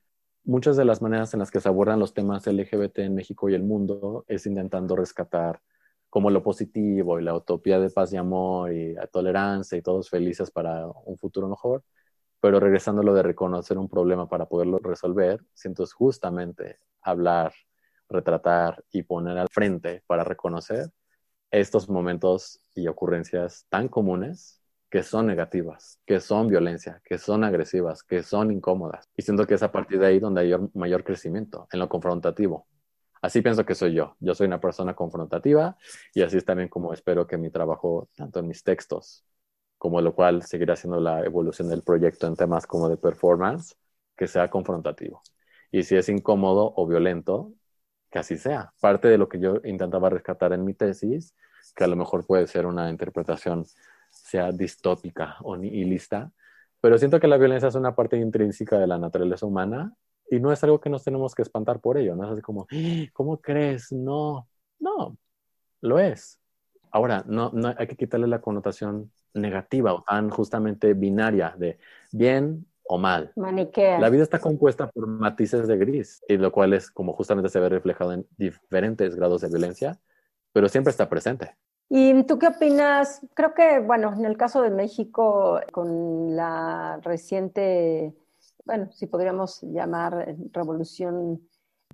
[0.44, 3.56] muchas de las maneras en las que se abordan los temas LGBT en México y
[3.56, 5.62] el mundo es intentando rescatar
[6.10, 10.10] como lo positivo y la utopía de paz y amor y la tolerancia y todos
[10.10, 11.84] felices para un futuro mejor,
[12.40, 17.54] pero regresando a lo de reconocer un problema para poderlo resolver, siento es justamente hablar,
[18.10, 20.92] retratar y poner al frente para reconocer
[21.52, 24.63] estos momentos y ocurrencias tan comunes
[24.94, 29.10] que son negativas, que son violencia, que son agresivas, que son incómodas.
[29.18, 32.68] Y siento que es a partir de ahí donde hay mayor crecimiento, en lo confrontativo.
[33.20, 34.16] Así pienso que soy yo.
[34.20, 35.78] Yo soy una persona confrontativa
[36.14, 39.26] y así es también como espero que mi trabajo, tanto en mis textos,
[39.80, 43.76] como lo cual seguirá siendo la evolución del proyecto en temas como de performance,
[44.16, 45.24] que sea confrontativo.
[45.72, 47.52] Y si es incómodo o violento,
[48.12, 48.72] que así sea.
[48.80, 51.34] Parte de lo que yo intentaba rescatar en mi tesis,
[51.76, 53.66] que a lo mejor puede ser una interpretación
[54.34, 56.32] sea distópica o nihilista,
[56.82, 59.94] pero siento que la violencia es una parte intrínseca de la naturaleza humana
[60.28, 62.66] y no es algo que nos tenemos que espantar por ello, no es así como,
[62.72, 63.06] "¡Ah!
[63.14, 63.92] ¿cómo crees?
[63.92, 64.48] No,
[64.80, 65.16] no,
[65.82, 66.40] lo es.
[66.90, 71.78] Ahora, no, no hay que quitarle la connotación negativa o tan justamente binaria de
[72.12, 73.32] bien o mal.
[73.36, 74.00] Maniquea.
[74.00, 77.60] La vida está compuesta por matices de gris, y lo cual es como justamente se
[77.60, 80.00] ve reflejado en diferentes grados de violencia,
[80.52, 81.56] pero siempre está presente.
[81.90, 83.22] ¿Y tú qué opinas?
[83.34, 88.16] Creo que, bueno, en el caso de México, con la reciente,
[88.66, 91.48] bueno, si podríamos llamar revolución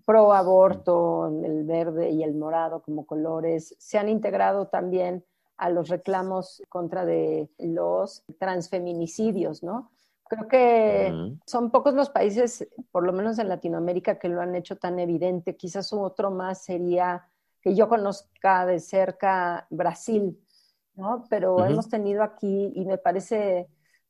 [0.06, 5.24] pro aborto, el verde y el morado como colores, se han integrado también
[5.58, 9.92] a los reclamos contra de los transfeminicidios, ¿no?
[10.30, 14.78] Creo que son pocos los países, por lo menos en Latinoamérica, que lo han hecho
[14.78, 15.58] tan evidente.
[15.58, 17.28] Quizás otro más sería
[17.62, 20.40] que yo conozca de cerca Brasil,
[20.96, 21.26] ¿no?
[21.30, 23.68] Pero hemos tenido aquí y me parece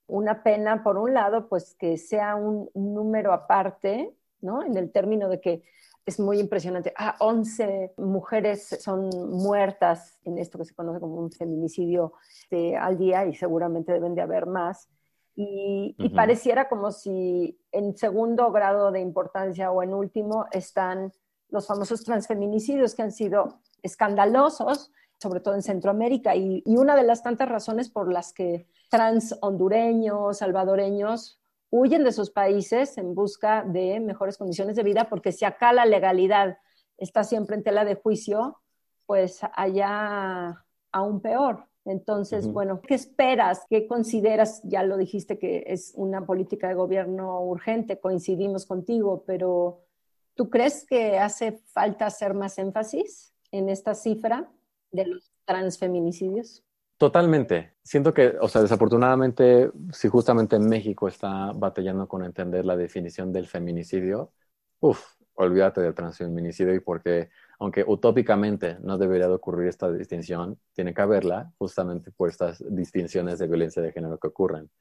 [0.08, 4.64] una pena, por un lado, pues que sea un, número aparte, ¿no?
[4.64, 5.64] En el término de que
[6.06, 6.94] es muy impresionante.
[6.98, 12.14] Ah, 11 mujeres son muertas en esto que se conoce como un feminicidio
[12.50, 14.90] eh, al día y seguramente deben de haber más.
[15.36, 21.14] Y, pareciera como si en segundo grado de importancia o en último están
[21.50, 24.92] los famosos transfeminicidios que han sido escandalosos,
[25.22, 26.36] sobre todo en Centroamérica.
[26.36, 31.40] Y, y una de las tantas razones por las que trans hondureños, salvadoreños
[31.72, 35.86] huyen de sus países en busca de mejores condiciones de vida, porque si acá la
[35.86, 36.58] legalidad
[36.98, 38.60] está siempre en tela de juicio,
[39.06, 41.66] pues allá aún peor.
[41.86, 43.66] Entonces, bueno, ¿qué esperas?
[43.70, 44.62] ¿Qué consideras?
[44.64, 49.82] Ya lo dijiste que es una política de gobierno urgente, coincidimos contigo, pero
[50.40, 54.50] ¿tú crees que hace falta hacer más énfasis en esta cifra
[54.90, 56.64] de los transfeminicidios?
[56.98, 57.74] Totalmente.
[57.84, 63.48] Siento que, o sea, desafortunadamente, si justamente México está batallando con entender la definición del
[63.48, 64.32] feminicidio,
[64.80, 70.94] uff, olvídate del transfeminicidio y porque aunque utópicamente no debería de ocurrir esta distinción, tiene
[70.94, 74.72] que haberla justamente por estas distinciones de violencia de género que ocurren.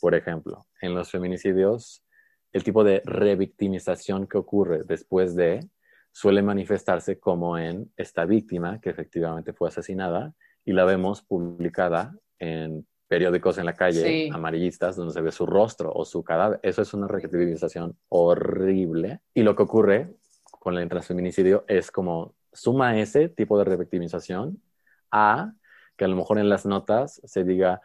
[0.00, 2.04] Por ejemplo, en los feminicidios,
[2.52, 5.68] el tipo de revictimización que ocurre después de
[6.12, 10.34] suele manifestarse como en esta víctima que efectivamente fue asesinada
[10.64, 15.92] y la vemos publicada en periódicos en la calle amarillistas donde se ve su rostro
[15.92, 16.60] o su cadáver.
[16.62, 19.20] Eso es una revictimización horrible.
[19.34, 24.62] Y lo que ocurre con el transfeminicidio es como suma ese tipo de revictimización
[25.10, 25.52] a
[25.96, 27.82] que a lo mejor en las notas se diga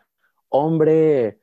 [0.50, 1.40] hombre,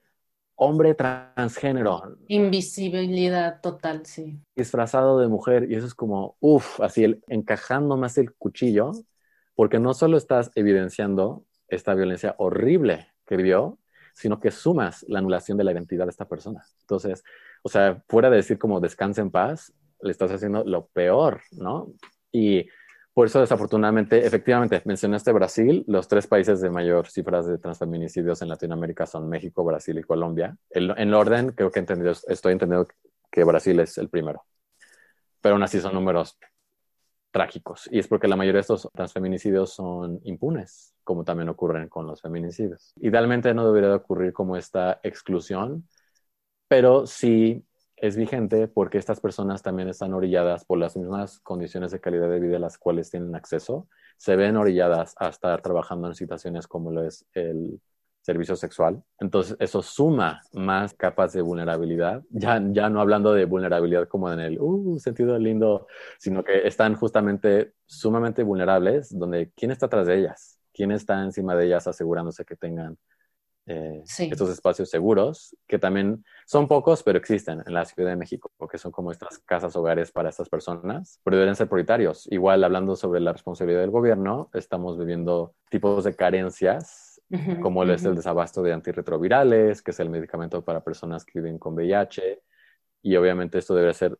[0.55, 2.16] hombre transgénero.
[2.28, 4.38] Invisibilidad total, sí.
[4.55, 8.92] Disfrazado de mujer y eso es como, uff, así el, encajando más el cuchillo,
[9.55, 13.78] porque no solo estás evidenciando esta violencia horrible que vivió,
[14.14, 16.64] sino que sumas la anulación de la identidad de esta persona.
[16.80, 17.24] Entonces,
[17.62, 21.92] o sea, fuera de decir como descansa en paz, le estás haciendo lo peor, ¿no?
[22.30, 22.66] Y
[23.14, 25.84] por eso, desafortunadamente, efectivamente, mencionaste Brasil.
[25.86, 30.56] Los tres países de mayor cifras de transfeminicidios en Latinoamérica son México, Brasil y Colombia.
[30.70, 32.88] En, en orden, creo que entendido, estoy entendiendo
[33.30, 34.44] que Brasil es el primero.
[35.42, 36.38] Pero aún así son números
[37.32, 37.88] trágicos.
[37.90, 42.22] Y es porque la mayoría de estos transfeminicidios son impunes, como también ocurren con los
[42.22, 42.92] feminicidios.
[42.96, 45.88] Idealmente no debería de ocurrir como esta exclusión,
[46.68, 47.64] pero sí
[48.03, 52.40] es vigente porque estas personas también están orilladas por las mismas condiciones de calidad de
[52.40, 56.90] vida a las cuales tienen acceso, se ven orilladas a estar trabajando en situaciones como
[56.90, 57.80] lo es el
[58.20, 59.05] servicio sexual.
[59.20, 64.40] Entonces, eso suma más capas de vulnerabilidad, ya, ya no hablando de vulnerabilidad como en
[64.40, 65.86] el uh, sentido lindo,
[66.18, 71.55] sino que están justamente sumamente vulnerables, donde quién está atrás de ellas, quién está encima
[71.55, 72.98] de ellas asegurándose que tengan
[73.66, 78.50] eh, estos espacios seguros, que también son pocos, pero existen en la Ciudad de México,
[78.56, 82.26] porque son como estas casas hogares para estas personas, pero deben ser prioritarios.
[82.30, 87.20] Igual, hablando sobre la responsabilidad del gobierno, estamos viviendo tipos de carencias,
[87.62, 91.74] como es el desabasto de antirretrovirales, que es el medicamento para personas que viven con
[91.74, 92.42] VIH,
[93.02, 94.18] y obviamente esto debe ser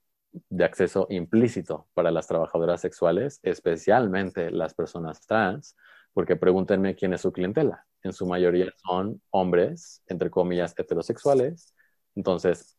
[0.49, 5.77] de acceso implícito para las trabajadoras sexuales, especialmente las personas trans,
[6.15, 7.85] porque pregúntenme quién es su clientela.
[8.03, 11.75] En su mayoría son hombres, entre comillas, heterosexuales.
[12.15, 12.79] Entonces,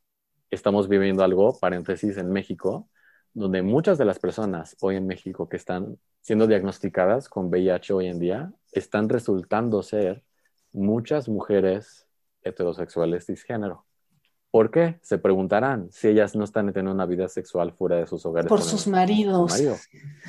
[0.52, 2.90] estamos viviendo algo, paréntesis, en México,
[3.34, 8.08] donde muchas de las personas hoy en México que están siendo diagnosticadas con VIH hoy
[8.08, 10.24] en día están resultando ser
[10.72, 12.08] muchas mujeres
[12.42, 13.86] heterosexuales cisgénero.
[14.54, 15.00] ¿Por qué?
[15.02, 18.48] Se preguntarán si ellas no están teniendo una vida sexual fuera de sus hogares.
[18.48, 19.52] Por sus maridos.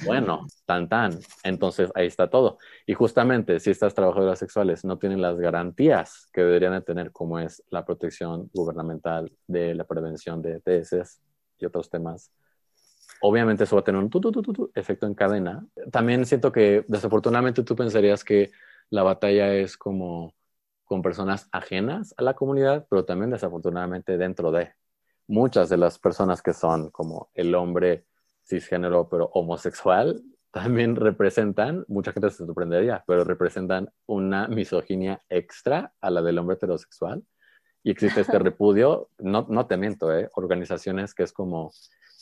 [0.06, 1.18] Bueno, tan tan.
[1.42, 2.56] Entonces ahí está todo.
[2.86, 7.38] Y justamente si estas trabajadoras sexuales no tienen las garantías que deberían de tener, como
[7.38, 11.20] es la protección gubernamental de la prevención de TS
[11.58, 12.32] y otros temas,
[13.20, 14.10] obviamente eso va a tener un
[14.74, 15.66] efecto en cadena.
[15.92, 18.52] También siento que desafortunadamente tú pensarías que
[18.88, 20.32] la batalla es como
[20.94, 24.74] con personas ajenas a la comunidad, pero también desafortunadamente dentro de.
[25.26, 28.06] muchas de las personas que son como el hombre
[28.44, 30.22] cisgénero pero homosexual
[30.52, 36.54] también representan, mucha gente se sorprendería, pero representan una misoginia extra a la del hombre
[36.54, 37.24] heterosexual.
[37.82, 40.30] Y existe este repudio, no, no te miento, ¿eh?
[40.34, 41.72] organizaciones que es como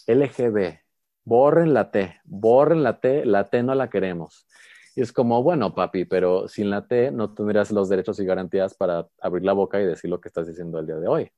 [0.07, 0.79] LGB,
[1.25, 4.47] borren la T, borren la T, la T no la queremos.
[4.95, 8.75] Y es como, bueno, papi, pero sin la T no tendrías los derechos y garantías
[8.75, 11.33] para abrir la boca y decir lo que estás diciendo el día de hoy.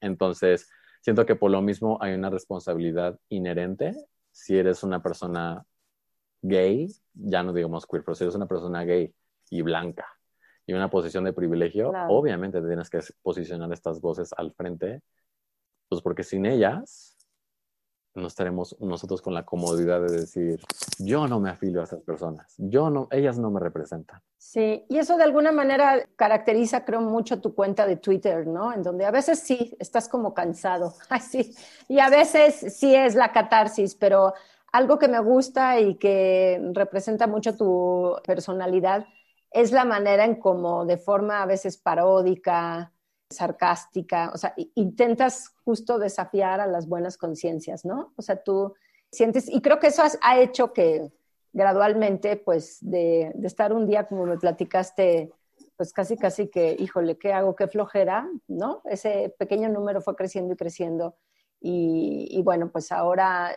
[0.00, 0.68] Entonces,
[1.00, 3.94] siento que por lo mismo hay una responsabilidad inherente
[4.32, 5.64] si eres una persona
[6.42, 9.14] gay, ya no digamos queer, pero si eres una persona gay
[9.50, 10.06] y blanca
[10.66, 15.02] y una posición de privilegio, obviamente tienes que posicionar estas voces al frente,
[15.88, 17.09] pues porque sin ellas
[18.14, 20.60] no estaremos nosotros con la comodidad de decir,
[20.98, 24.20] yo no me afilio a estas personas, yo no, ellas no me representan.
[24.36, 28.72] Sí, y eso de alguna manera caracteriza, creo, mucho tu cuenta de Twitter, ¿no?
[28.72, 31.54] En donde a veces sí, estás como cansado, así,
[31.88, 34.34] y a veces sí es la catarsis, pero
[34.72, 39.06] algo que me gusta y que representa mucho tu personalidad
[39.50, 42.92] es la manera en cómo de forma a veces paródica,
[43.30, 48.12] sarcástica, o sea, intentas justo desafiar a las buenas conciencias, ¿no?
[48.16, 48.74] O sea, tú
[49.10, 51.12] sientes, y creo que eso ha hecho que
[51.52, 55.32] gradualmente, pues, de, estar un día, como me platicaste,
[55.76, 57.56] pues casi, casi que, híjole, ¿qué hago?
[57.56, 58.28] ¿Qué flojera?
[58.48, 58.82] ¿No?
[58.84, 61.16] Ese pequeño número fue creciendo y creciendo.
[61.62, 63.54] Y, bueno, pues ahora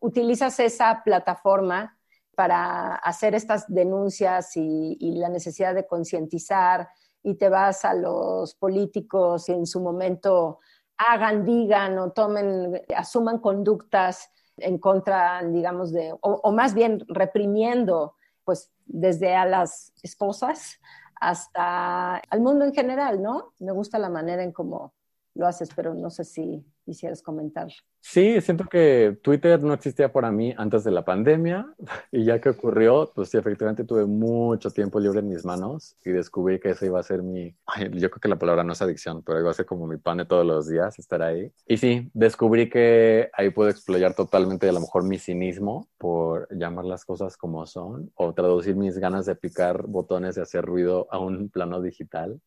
[0.00, 1.98] utilizas esa plataforma
[2.34, 6.88] para hacer estas denuncias y, y la necesidad de concientizar
[7.24, 10.60] y te vas a los políticos y en su momento
[10.96, 18.14] hagan, digan o tomen, asuman conductas en contra, digamos, de, o, más bien reprimiendo,
[18.44, 20.78] pues desde a las esposas
[21.20, 23.54] hasta al mundo en general, ¿no?
[23.58, 24.94] Me gusta la manera en cómo
[25.34, 27.68] lo haces, pero no sé si quisieras comentar.
[28.00, 31.66] Sí, siento que Twitter no existía para mí antes de la pandemia
[32.12, 36.10] y ya que ocurrió, pues sí, efectivamente tuve mucho tiempo libre en mis manos y
[36.10, 37.56] descubrí que eso iba a ser mi,
[37.92, 40.18] yo creo que la palabra no es adicción, pero iba a ser como mi pan
[40.18, 41.50] de todos los días estar ahí.
[41.66, 46.84] Y sí, descubrí que ahí puedo explorar totalmente a lo mejor mi cinismo por llamar
[46.84, 51.18] las cosas como son o traducir mis ganas de picar botones y hacer ruido a
[51.18, 52.40] un plano digital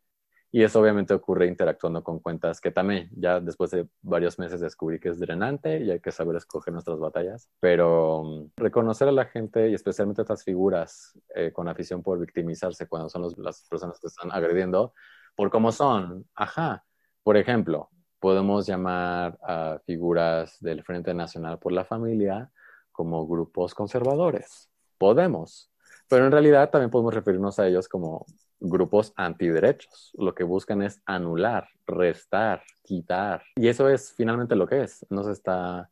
[0.58, 5.00] y eso obviamente ocurre interactuando con cuentas que también ya después de varios meses descubrí
[5.00, 7.48] que es drenante y hay que saber escoger nuestras batallas.
[7.60, 12.18] Pero mm, reconocer a la gente y especialmente a estas figuras eh, con afición por
[12.18, 14.96] victimizarse cuando son las personas que están agrediendo
[15.36, 16.28] por cómo son.
[16.34, 16.84] Ajá.
[17.22, 22.52] Por ejemplo, podemos llamar a figuras del Frente Nacional por la Familia
[22.92, 24.72] como grupos conservadores.
[24.98, 25.72] Podemos.
[26.10, 28.26] Pero en realidad también podemos referirnos a ellos como
[28.60, 30.12] grupos antiderechos.
[30.18, 33.44] Lo que buscan es anular, restar, quitar.
[33.56, 35.06] Y eso es finalmente lo que es.
[35.10, 35.90] No se está,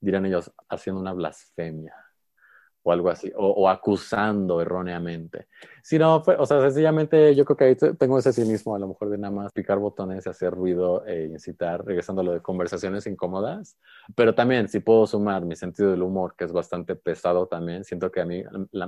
[0.00, 1.94] dirán ellos, haciendo una blasfemia
[2.86, 5.48] o algo así, o, acusando erróneamente.
[5.82, 9.18] Sino, o sea, sencillamente yo creo que ahí tengo ese cinismo a lo mejor de
[9.18, 13.76] nada más picar botones hacer ruido e incitar, regresando a lo de conversaciones incómodas,
[14.14, 18.12] pero también si puedo sumar mi sentido del humor, que es bastante pesado también, siento
[18.12, 18.44] que a mí,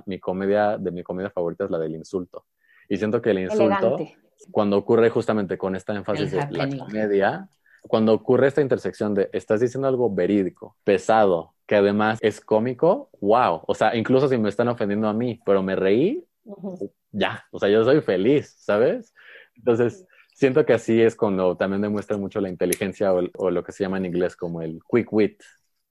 [0.06, 2.44] mi comedia, de mi comedia favorita es la del insulto.
[2.88, 3.96] Y siento que el insulto,
[4.50, 7.48] cuando ocurre justamente con esta énfasis de la comedia,
[7.82, 13.62] cuando ocurre esta intersección de estás diciendo algo verídico, pesado, que además es cómico, wow.
[13.66, 16.24] O sea, incluso si me están ofendiendo a mí, pero me reí,
[17.12, 17.44] ya.
[17.50, 19.14] O sea, yo soy feliz, ¿sabes?
[19.54, 23.72] Entonces, siento que así es cuando también demuestra mucho la inteligencia o, o, lo que
[23.72, 25.42] se llama en inglés como el quick wit,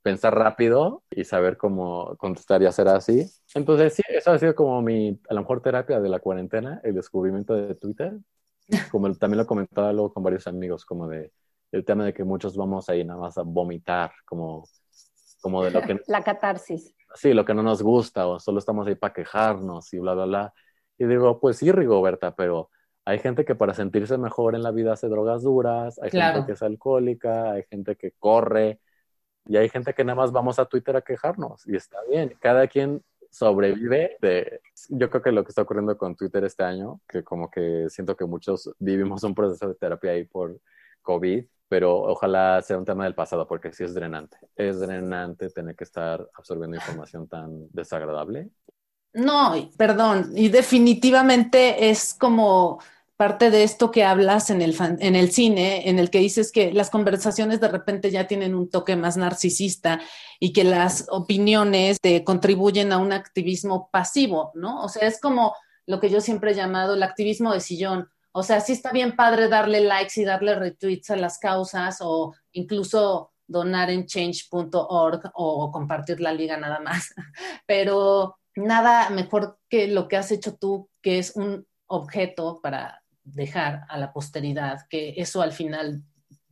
[0.08, 3.30] pensar rápido y saber cómo contestar y hacer así.
[3.54, 6.96] Entonces, sí, eso ha sido como mi, a lo mejor, terapia de la cuarentena, el
[6.96, 8.14] descubrimiento de Twitter.
[8.92, 11.32] Como también lo comentaba luego con varios amigos, como de
[11.72, 14.68] el tema de que muchos vamos ahí nada más a vomitar, como,
[15.42, 16.02] como de lo que...
[16.08, 16.94] La catarsis.
[17.14, 20.26] Sí, lo que no nos gusta, o solo estamos ahí para quejarnos y bla, bla,
[20.26, 20.54] bla.
[20.98, 22.70] Y digo, pues sí, Rigoberta, pero
[23.06, 26.52] hay gente que para sentirse mejor en la vida hace drogas duras, hay gente que
[26.54, 28.82] es alcohólica, hay gente que corre,
[29.48, 32.36] y hay gente que nada más vamos a Twitter a quejarnos y está bien.
[32.40, 34.18] Cada quien sobrevive.
[34.90, 38.16] Yo creo que lo que está ocurriendo con Twitter este año, que como que siento
[38.16, 40.60] que muchos vivimos un proceso de terapia ahí por
[41.02, 44.38] COVID, pero ojalá sea un tema del pasado porque sí es drenante.
[44.56, 48.50] Es drenante tener que estar absorbiendo información tan desagradable.
[49.14, 52.80] No, perdón, y definitivamente es como
[53.18, 56.72] parte de esto que hablas en el, en el cine, en el que dices que
[56.72, 60.00] las conversaciones de repente ya tienen un toque más narcisista
[60.40, 64.84] y que las opiniones contribuyen a un activismo pasivo, ¿no?
[64.84, 65.56] O sea, es como
[65.88, 68.08] lo que yo siempre he llamado el activismo de sillón.
[68.32, 72.36] O sea, sí está bien padre darle likes y darle retweets a las causas o
[72.52, 77.16] incluso donar en change.org o compartir la liga nada más.
[77.66, 83.02] Pero nada mejor que lo que has hecho tú, que es un objeto para
[83.34, 86.04] dejar a la posteridad, que eso al final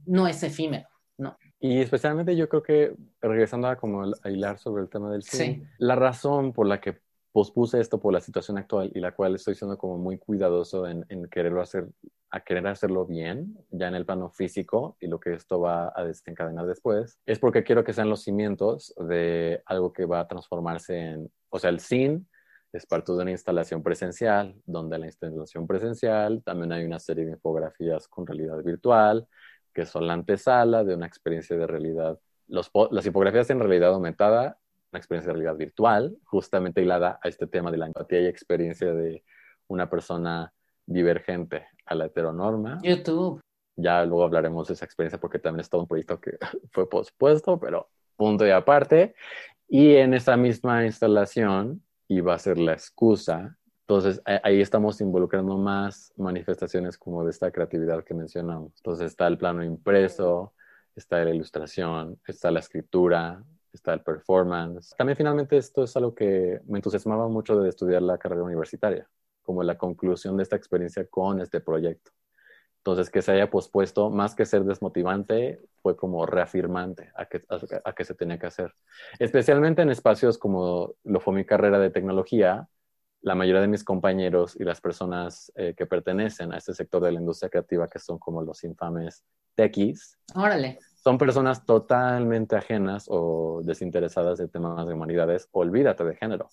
[0.06, 1.38] no es efímero, ¿no?
[1.60, 5.70] Y especialmente yo creo que, regresando a como a hilar sobre el tema del cine,
[5.80, 7.00] la razón por la que
[7.32, 11.06] pospuse esto por la situación actual y la cual estoy siendo como muy cuidadoso en,
[11.10, 11.90] en quererlo hacer,
[12.30, 16.04] a querer hacerlo bien, ya en el plano físico y lo que esto va a
[16.04, 20.98] desencadenar después, es porque quiero que sean los cimientos de algo que va a transformarse
[20.98, 21.80] en, o sea, el
[22.76, 27.26] cine es parte de una instalación presencial, donde la instalación presencial también hay una serie
[27.26, 29.28] de infografías con realidad virtual,
[29.74, 32.20] que son la antesala de una experiencia de realidad.
[32.48, 34.60] Los, las infografías en realidad aumentada,
[34.92, 38.94] una experiencia de realidad virtual, justamente hilada a este tema de la empatía y experiencia
[38.94, 39.24] de
[39.68, 40.54] una persona
[40.86, 42.80] divergente a la heteronorma.
[42.84, 43.42] YouTube.
[43.78, 46.38] Ya luego hablaremos de esa experiencia porque también es todo un proyecto que
[46.72, 49.16] fue pospuesto, pero punto y aparte.
[49.68, 53.58] Y en esa misma instalación y va a ser la excusa.
[53.82, 58.74] Entonces ahí estamos involucrando más manifestaciones como de esta creatividad que mencionamos.
[58.78, 60.54] Entonces está el plano impreso,
[60.96, 63.44] está la ilustración, está la escritura,
[63.74, 64.96] está el performance.
[64.98, 69.08] También finalmente esto es algo que me entusiasmaba mucho de estudiar la carrera universitaria,
[69.44, 72.12] como la conclusión de esta experiencia con este proyecto.
[72.86, 77.42] Entonces, que se haya pospuesto, más que ser desmotivante, fue como reafirmante a que,
[77.84, 78.76] a, que se tenía que hacer.
[79.18, 82.68] Especialmente en espacios como lo fue mi carrera de tecnología,
[83.22, 87.12] la mayoría de mis compañeros y las personas eh, que pertenecen a este sector de
[87.12, 89.24] la industria creativa, que son como los infames
[89.56, 90.78] techies, Órale.
[91.04, 95.50] son personas totalmente ajenas o desinteresadas de temas de humanidades.
[95.54, 96.50] Olvídate de género,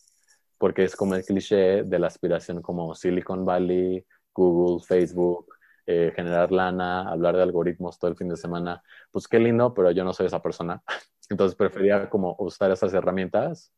[0.56, 5.52] porque es como el cliché de la aspiración como Silicon Valley, Google, Facebook,
[5.86, 9.90] eh, generar lana, hablar de algoritmos todo el fin de semana, pues qué lindo, pero
[9.90, 10.82] yo no soy esa persona.
[11.30, 13.72] Entonces prefería como usar esas herramientas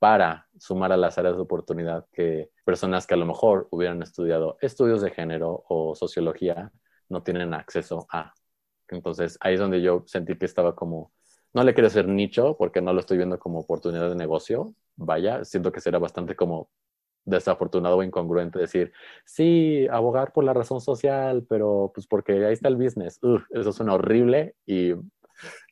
[0.00, 4.56] para sumar a las áreas de oportunidad que personas que a lo mejor hubieran estudiado
[4.60, 6.72] estudios de género o sociología
[7.08, 8.32] no tienen acceso a.
[8.88, 11.12] Entonces ahí es donde yo sentí que estaba como,
[11.52, 15.44] no le quiero ser nicho porque no lo estoy viendo como oportunidad de negocio, vaya,
[15.44, 16.70] siento que será bastante como
[17.24, 18.92] desafortunado o incongruente decir,
[19.24, 23.18] sí, abogar por la razón social, pero pues porque ahí está el business.
[23.22, 24.92] Uf, eso suena horrible y,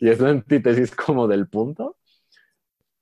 [0.01, 1.96] y es la antítesis como del punto.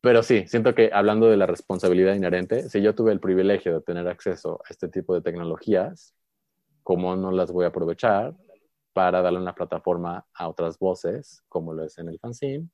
[0.01, 3.81] Pero sí, siento que hablando de la responsabilidad inherente, si yo tuve el privilegio de
[3.81, 6.15] tener acceso a este tipo de tecnologías,
[6.85, 8.33] ¿cómo no las voy a aprovechar
[8.93, 12.69] para darle una plataforma a otras voces, como lo es en el fanzine?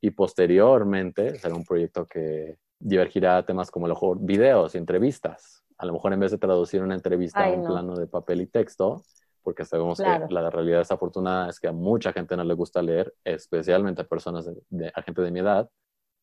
[0.00, 4.78] Y posteriormente será un proyecto que divergirá a temas como a lo mejor videos y
[4.78, 5.64] entrevistas.
[5.76, 8.46] A lo mejor en vez de traducir una entrevista a un plano de papel y
[8.46, 9.02] texto,
[9.42, 13.14] porque sabemos que la realidad desafortunada es que a mucha gente no le gusta leer,
[13.24, 15.68] especialmente a personas, de, a gente de mi edad,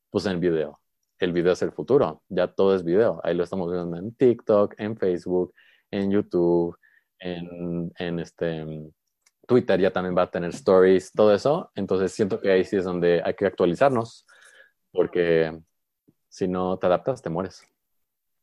[0.10, 0.80] pues en video.
[1.18, 3.22] El video es el futuro, ya todo es video.
[3.24, 5.54] Ahí lo estamos viendo en TikTok, en Facebook,
[5.90, 6.78] en YouTube,
[7.20, 8.92] en, en este,
[9.46, 11.72] Twitter ya también va a tener stories, todo eso.
[11.76, 14.26] Entonces siento que ahí sí es donde hay que actualizarnos,
[14.92, 15.58] porque
[16.36, 17.64] si no te adaptas, te mueres.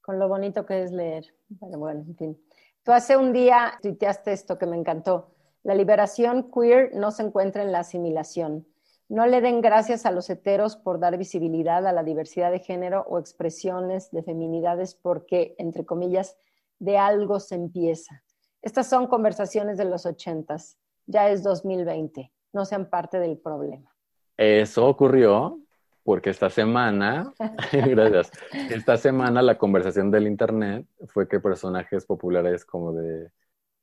[0.00, 1.26] Con lo bonito que es leer.
[1.50, 2.42] Bueno, bueno, en fin.
[2.82, 5.34] Tú hace un día tuiteaste esto que me encantó.
[5.62, 8.66] La liberación queer no se encuentra en la asimilación.
[9.10, 13.04] No le den gracias a los heteros por dar visibilidad a la diversidad de género
[13.10, 16.38] o expresiones de feminidades porque, entre comillas,
[16.78, 18.24] de algo se empieza.
[18.62, 20.78] Estas son conversaciones de los ochentas.
[21.04, 22.32] Ya es 2020.
[22.54, 23.94] No sean parte del problema.
[24.38, 25.61] Eso ocurrió
[26.04, 27.32] porque esta semana,
[27.72, 28.30] gracias,
[28.70, 33.30] esta semana la conversación del Internet fue que personajes populares como de,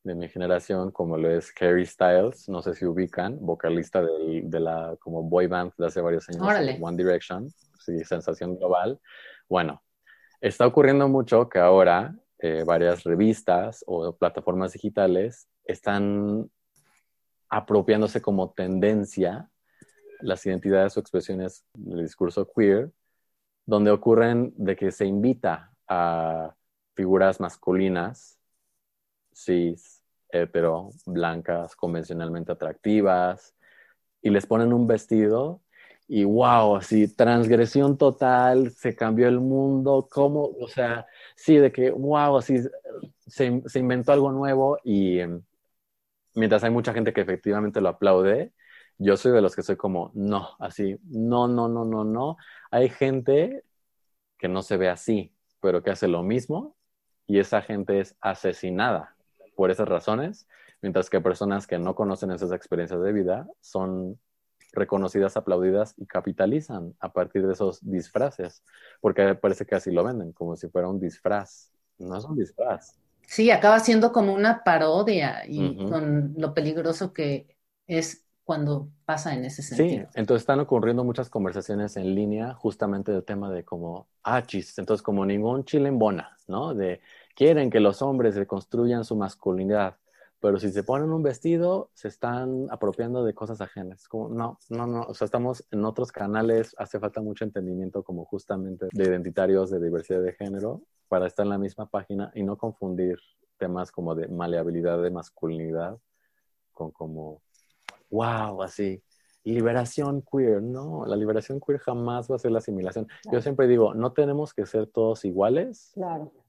[0.03, 4.59] de, mi generación, como lo es Harry Styles, no sé si ubican, vocalista de, de
[4.59, 7.49] la como boy band de hace varios años, One Direction,
[7.79, 8.99] sí, sensación global.
[9.47, 9.81] Bueno,
[10.41, 16.49] está ocurriendo mucho que ahora eh, varias revistas o plataformas digitales están
[17.49, 19.49] apropiándose como tendencia
[20.21, 22.91] las identidades o expresiones del discurso queer,
[23.65, 26.55] donde ocurren de que se invita a
[26.95, 28.39] figuras masculinas,
[29.33, 33.55] cis, hetero, blancas, convencionalmente atractivas,
[34.21, 35.61] y les ponen un vestido
[36.07, 40.45] y wow, así, transgresión total, se cambió el mundo, ¿cómo?
[40.59, 41.05] O sea,
[41.35, 42.57] sí, de que wow, así,
[43.27, 45.43] se, se inventó algo nuevo y em,
[46.35, 48.53] mientras hay mucha gente que efectivamente lo aplaude,
[48.99, 52.37] yo soy de los que soy como, no, así, no, no, no, no, no.
[52.69, 53.63] Hay gente
[54.37, 56.75] que no se ve así, pero que hace lo mismo
[57.25, 59.15] y esa gente es asesinada
[59.55, 60.47] por esas razones,
[60.81, 64.19] mientras que personas que no conocen esas experiencias de vida son
[64.73, 68.63] reconocidas, aplaudidas y capitalizan a partir de esos disfraces,
[69.01, 71.71] porque parece que así lo venden, como si fuera un disfraz.
[71.97, 72.99] No es un disfraz.
[73.27, 79.45] Sí, acaba siendo como una parodia y con lo peligroso que es cuando pasa en
[79.45, 80.07] ese sentido.
[80.07, 84.75] Sí, entonces están ocurriendo muchas conversaciones en línea justamente del tema de como, ah, chis,
[84.79, 86.73] entonces como ningún chile en bona, ¿no?
[86.73, 86.99] De
[87.35, 89.97] quieren que los hombres reconstruyan su masculinidad,
[90.39, 94.07] pero si se ponen un vestido, se están apropiando de cosas ajenas.
[94.07, 98.25] Como, no, no, no, o sea, estamos en otros canales, hace falta mucho entendimiento como
[98.25, 102.57] justamente de identitarios, de diversidad de género, para estar en la misma página y no
[102.57, 103.19] confundir
[103.59, 105.99] temas como de maleabilidad de masculinidad
[106.73, 107.43] con como
[108.09, 109.01] wow, así,
[109.43, 113.07] liberación queer, no, la liberación queer jamás va a ser la asimilación.
[113.31, 115.93] Yo siempre digo, no tenemos que ser todos iguales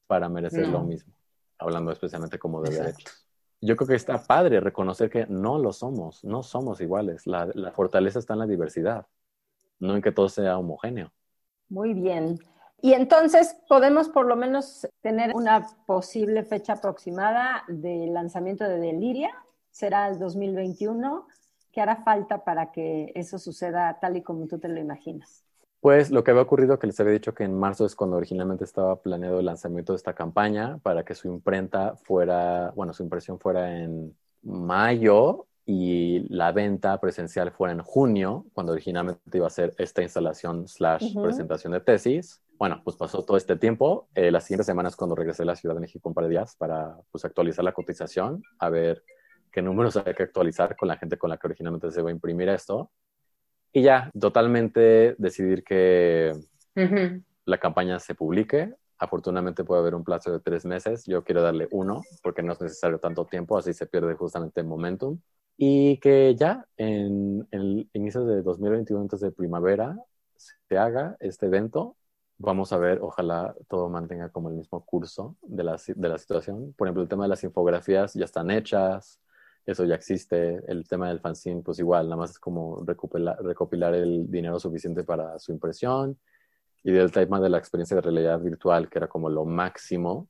[0.06, 1.12] para merecer lo mismo,
[1.58, 3.26] hablando especialmente como de derechos.
[3.62, 7.26] Yo creo que está padre reconocer que no lo somos, no somos iguales.
[7.26, 9.06] La, la fortaleza está en la diversidad,
[9.78, 11.12] no en que todo sea homogéneo.
[11.68, 12.38] Muy bien.
[12.82, 19.30] Y entonces podemos por lo menos tener una posible fecha aproximada del lanzamiento de Deliria.
[19.70, 21.26] Será el 2021.
[21.72, 25.44] ¿Qué hará falta para que eso suceda tal y como tú te lo imaginas?
[25.80, 28.64] Pues lo que había ocurrido, que les había dicho que en marzo es cuando originalmente
[28.64, 33.38] estaba planeado el lanzamiento de esta campaña para que su imprenta fuera, bueno, su impresión
[33.38, 39.72] fuera en mayo y la venta presencial fuera en junio, cuando originalmente iba a ser
[39.78, 42.42] esta instalación slash presentación de tesis.
[42.58, 44.08] Bueno, pues pasó todo este tiempo.
[44.14, 46.56] Eh, las siguientes semanas cuando regresé a la Ciudad de México un par de días
[46.56, 49.02] para pues actualizar la cotización, a ver
[49.50, 52.12] qué números hay que actualizar con la gente con la que originalmente se va a
[52.12, 52.90] imprimir esto.
[53.72, 56.32] Y ya, totalmente decidir que
[57.44, 58.74] la campaña se publique.
[58.98, 61.04] Afortunadamente puede haber un plazo de tres meses.
[61.06, 64.66] Yo quiero darle uno porque no es necesario tanto tiempo, así se pierde justamente el
[64.66, 65.20] momentum.
[65.56, 69.96] Y que ya en, el inicio de 2021, antes de primavera,
[70.36, 71.96] se haga este evento.
[72.38, 76.72] Vamos a ver, ojalá todo mantenga como el mismo curso de la, de la situación.
[76.72, 79.20] Por ejemplo, el tema de las infografías ya están hechas
[79.70, 80.60] eso ya existe.
[80.66, 85.04] El tema del fanzine, pues igual, nada más es como recopilar, recopilar el dinero suficiente
[85.04, 86.18] para su impresión.
[86.82, 90.28] Y del tema de la experiencia de realidad virtual, que era como lo máximo,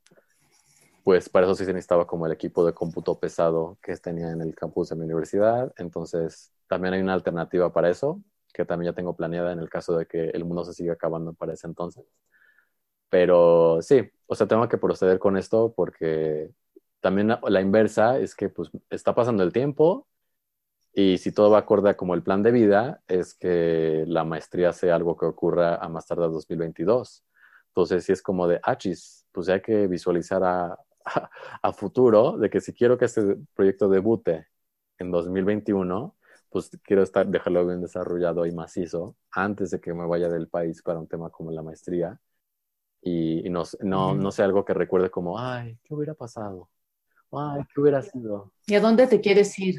[1.04, 4.40] pues para eso sí se necesitaba como el equipo de cómputo pesado que tenía en
[4.42, 5.72] el campus de mi universidad.
[5.78, 8.22] Entonces, también hay una alternativa para eso,
[8.52, 11.32] que también ya tengo planeada en el caso de que el mundo se siga acabando
[11.34, 12.04] para ese entonces.
[13.08, 16.50] Pero sí, o sea, tengo que proceder con esto porque
[17.00, 20.08] también la, inversa es que pues está pasando el tiempo
[20.92, 24.96] y si todo va acorde como el plan de vida, es que la maestría sea
[24.96, 27.24] algo que ocurra a más tardar 2022.
[27.68, 30.78] Entonces, si es como de, achis, pues hay que visualizar a,
[31.62, 34.48] a, futuro de que si quiero que este proyecto debute
[34.98, 36.16] en 2021,
[36.50, 40.82] pues quiero estar, dejarlo bien desarrollado y macizo antes de que me vaya del país
[40.82, 42.20] para un tema como la maestría
[43.02, 46.68] y, no, no, no sea algo que recuerde como, ay, ¿qué hubiera pasado?
[47.32, 48.52] Ay, ¿qué hubiera sido?
[48.66, 49.76] ¿Y a dónde te quieres ir?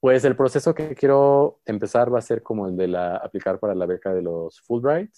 [0.00, 3.74] Pues el proceso que quiero empezar va a ser como el de la, aplicar para
[3.74, 5.12] la beca de los Fulbright.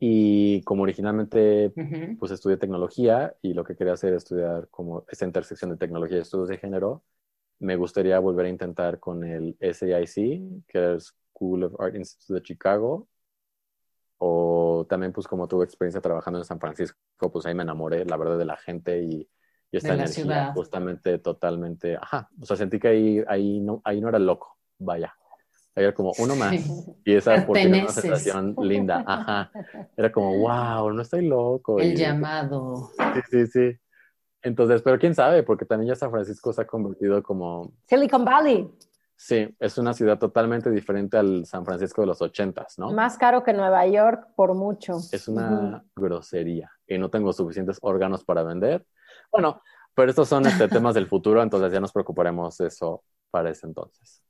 [0.00, 1.72] Y como originalmente
[2.18, 6.18] pues estudié tecnología y lo que quería hacer es estudiar como esta intersección de tecnología
[6.18, 7.02] y estudios de género,
[7.58, 12.42] me gustaría volver a intentar con el SAIC, que es School of Art Institute de
[12.42, 13.08] Chicago.
[14.18, 16.98] O también pues como tuve experiencia trabajando en San Francisco,
[17.32, 19.28] pues ahí me enamoré, la verdad, de la gente y
[19.70, 24.08] y esta energía justamente totalmente, ajá, o sea, sentí que ahí, ahí, no, ahí no
[24.08, 25.14] era loco, vaya.
[25.74, 26.56] Era como uno más.
[27.04, 29.04] Y esa por una sensación linda.
[29.06, 29.52] Ajá.
[29.96, 31.78] Era como, wow, no estoy loco.
[31.78, 32.90] El llamado.
[32.98, 33.78] Sí, sí, sí.
[34.42, 37.74] Entonces, pero quién sabe, porque también ya San Francisco se ha convertido como...
[37.86, 38.68] Silicon Valley.
[39.14, 42.92] Sí, es una ciudad totalmente diferente al San Francisco de los ochentas, ¿no?
[42.92, 44.96] Más caro que Nueva York por mucho.
[45.12, 48.84] Es una grosería y no tengo suficientes órganos para vender
[49.30, 49.62] bueno,
[49.94, 53.66] pero estos son este, temas del futuro, entonces ya nos preocuparemos de eso para ese
[53.66, 54.22] entonces.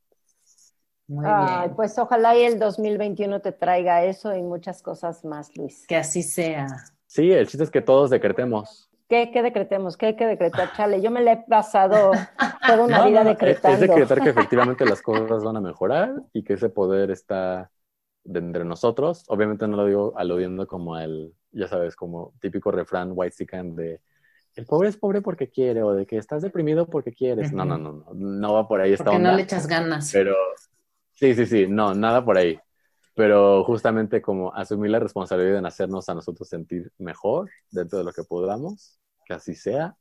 [1.07, 1.75] Muy bien.
[1.75, 5.87] Pues ojalá y el 2021 te traiga eso y muchas cosas más, Luis.
[5.87, 6.67] Que así sea.
[7.07, 8.91] Sí, el chiste es que todos decretemos.
[9.09, 9.97] ¿Qué, qué decretemos?
[9.97, 11.01] ¿Qué hay que decretar, Chale?
[11.01, 12.13] Yo me le he pasado
[12.67, 13.75] toda una vida decretando.
[13.75, 17.71] Es, decretar que efectivamente las cosas van a mejorar y que ese poder está
[18.25, 19.25] de entre nosotros.
[19.29, 24.03] Obviamente no lo digo aludiendo como el, ya sabes, como típico refrán white chicken de
[24.59, 27.53] el pobre es pobre porque quiere o de que estás deprimido porque quieres.
[27.53, 30.11] No, no, no, no, no va por ahí esta porque no le echas ganas.
[30.13, 30.35] Pero
[31.13, 32.59] sí, sí, sí, no, nada por ahí.
[33.15, 38.13] Pero justamente como asumir la responsabilidad en hacernos a nosotros sentir mejor dentro de lo
[38.13, 39.97] que podamos, que así sea,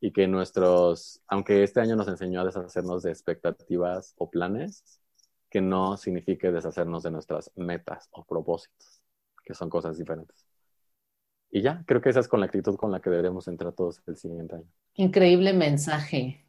[0.00, 4.82] y que nuestros, aunque este año nos enseñó a deshacernos de expectativas o planes,
[5.48, 9.02] que no signifique deshacernos de nuestras metas o propósitos,
[9.44, 10.44] que son cosas diferentes.
[11.54, 14.02] Y ya, creo que esa es con la actitud con la que deberemos entrar todos
[14.08, 14.66] el siguiente año.
[14.94, 16.44] Increíble mensaje.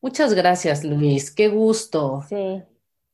[0.00, 1.32] Muchas gracias, Luis.
[1.32, 2.22] Qué gusto.
[2.28, 2.62] Sí.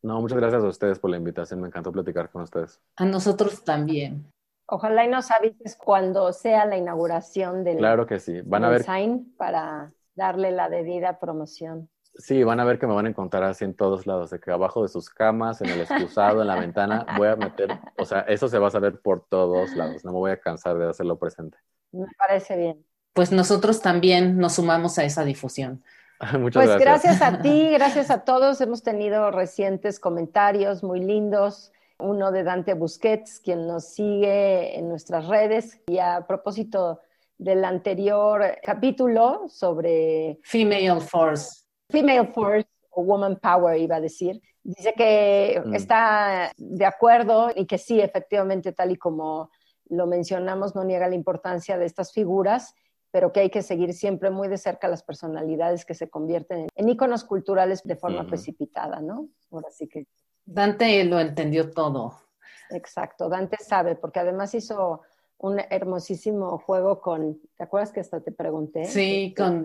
[0.03, 1.63] No, muchas gracias a ustedes por la invitación.
[1.63, 2.83] Me encantó platicar con ustedes.
[2.97, 4.31] A nosotros también.
[4.67, 8.43] Ojalá y nos avises cuando sea la inauguración del, Claro que sí.
[8.45, 11.89] Van a ver, sign para darle la debida promoción.
[12.19, 14.51] Sí, van a ver que me van a encontrar así en todos lados, de que
[14.51, 18.21] abajo de sus camas, en el excusado, en la ventana, voy a meter, o sea,
[18.21, 20.05] eso se va a saber por todos lados.
[20.05, 21.59] No me voy a cansar de hacerlo presente.
[21.93, 22.85] Me parece bien.
[23.13, 25.83] Pues nosotros también nos sumamos a esa difusión.
[26.39, 27.05] Muchas Pues gracias.
[27.19, 28.61] gracias a ti, gracias a todos.
[28.61, 31.73] Hemos tenido recientes comentarios muy lindos.
[31.99, 35.81] Uno de Dante Busquets, quien nos sigue en nuestras redes.
[35.87, 37.01] Y a propósito
[37.39, 41.66] del anterior capítulo sobre Female Force.
[41.91, 45.75] Female Force o Woman Power, iba a decir, dice que Mm.
[45.75, 49.51] está de acuerdo y que sí, efectivamente, tal y como
[49.89, 52.75] lo mencionamos, no niega la importancia de estas figuras,
[53.13, 56.69] pero que hay que seguir siempre muy de cerca las personalidades que se convierten en,
[56.75, 59.29] en íconos culturales de forma precipitada, ¿no?
[59.51, 60.07] Ahora sí que,
[60.45, 62.19] Dante lo entendió todo.
[62.71, 63.29] exacto.
[63.29, 65.03] Dante sabe, porque además hizo
[65.39, 68.85] un hermosísimo juego con, ¿te acuerdas que hasta te pregunté?
[68.87, 69.65] Sí, ¿Qué- con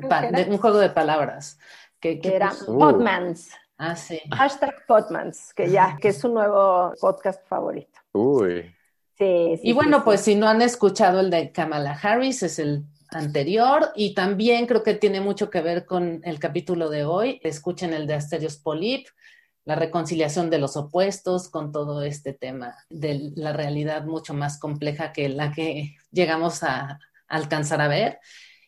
[0.51, 1.57] un juego de palabras.
[2.01, 2.77] Que, era puso-.
[2.77, 3.51] Podmans.
[3.77, 4.19] Ah, sí.
[4.31, 7.99] Hashtag Podmans, que ya, que es su nuevo podcast favorito.
[8.11, 8.75] Uy,
[9.17, 10.31] Sí, sí, Y bueno, sí, pues sí.
[10.31, 14.95] si no han escuchado el de Kamala Harris, es el anterior y también creo que
[14.95, 17.39] tiene mucho que ver con el capítulo de hoy.
[17.43, 19.07] Escuchen el de Asterios Polip,
[19.63, 25.13] la reconciliación de los opuestos con todo este tema de la realidad mucho más compleja
[25.13, 28.19] que la que llegamos a alcanzar a ver.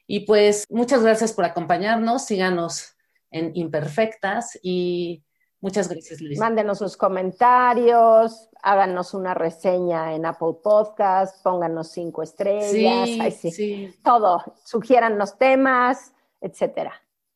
[0.06, 2.96] Y pues muchas gracias por acompañarnos, síganos
[3.34, 5.24] en Imperfectas y
[5.60, 6.40] muchas gracias Luis.
[6.40, 13.52] Mándenos sus comentarios, háganos una reseña en Apple Podcast, pónganos cinco estrellas, Sí, ay, sí,
[13.52, 13.96] sí.
[14.04, 16.94] todo, sugieran los temas, etcétera.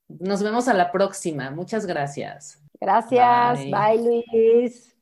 [0.08, 1.52] Nos vemos a la próxima.
[1.52, 2.62] Muchas gracias.
[2.80, 3.72] Gracias, Bye.
[3.72, 4.96] bye Luis.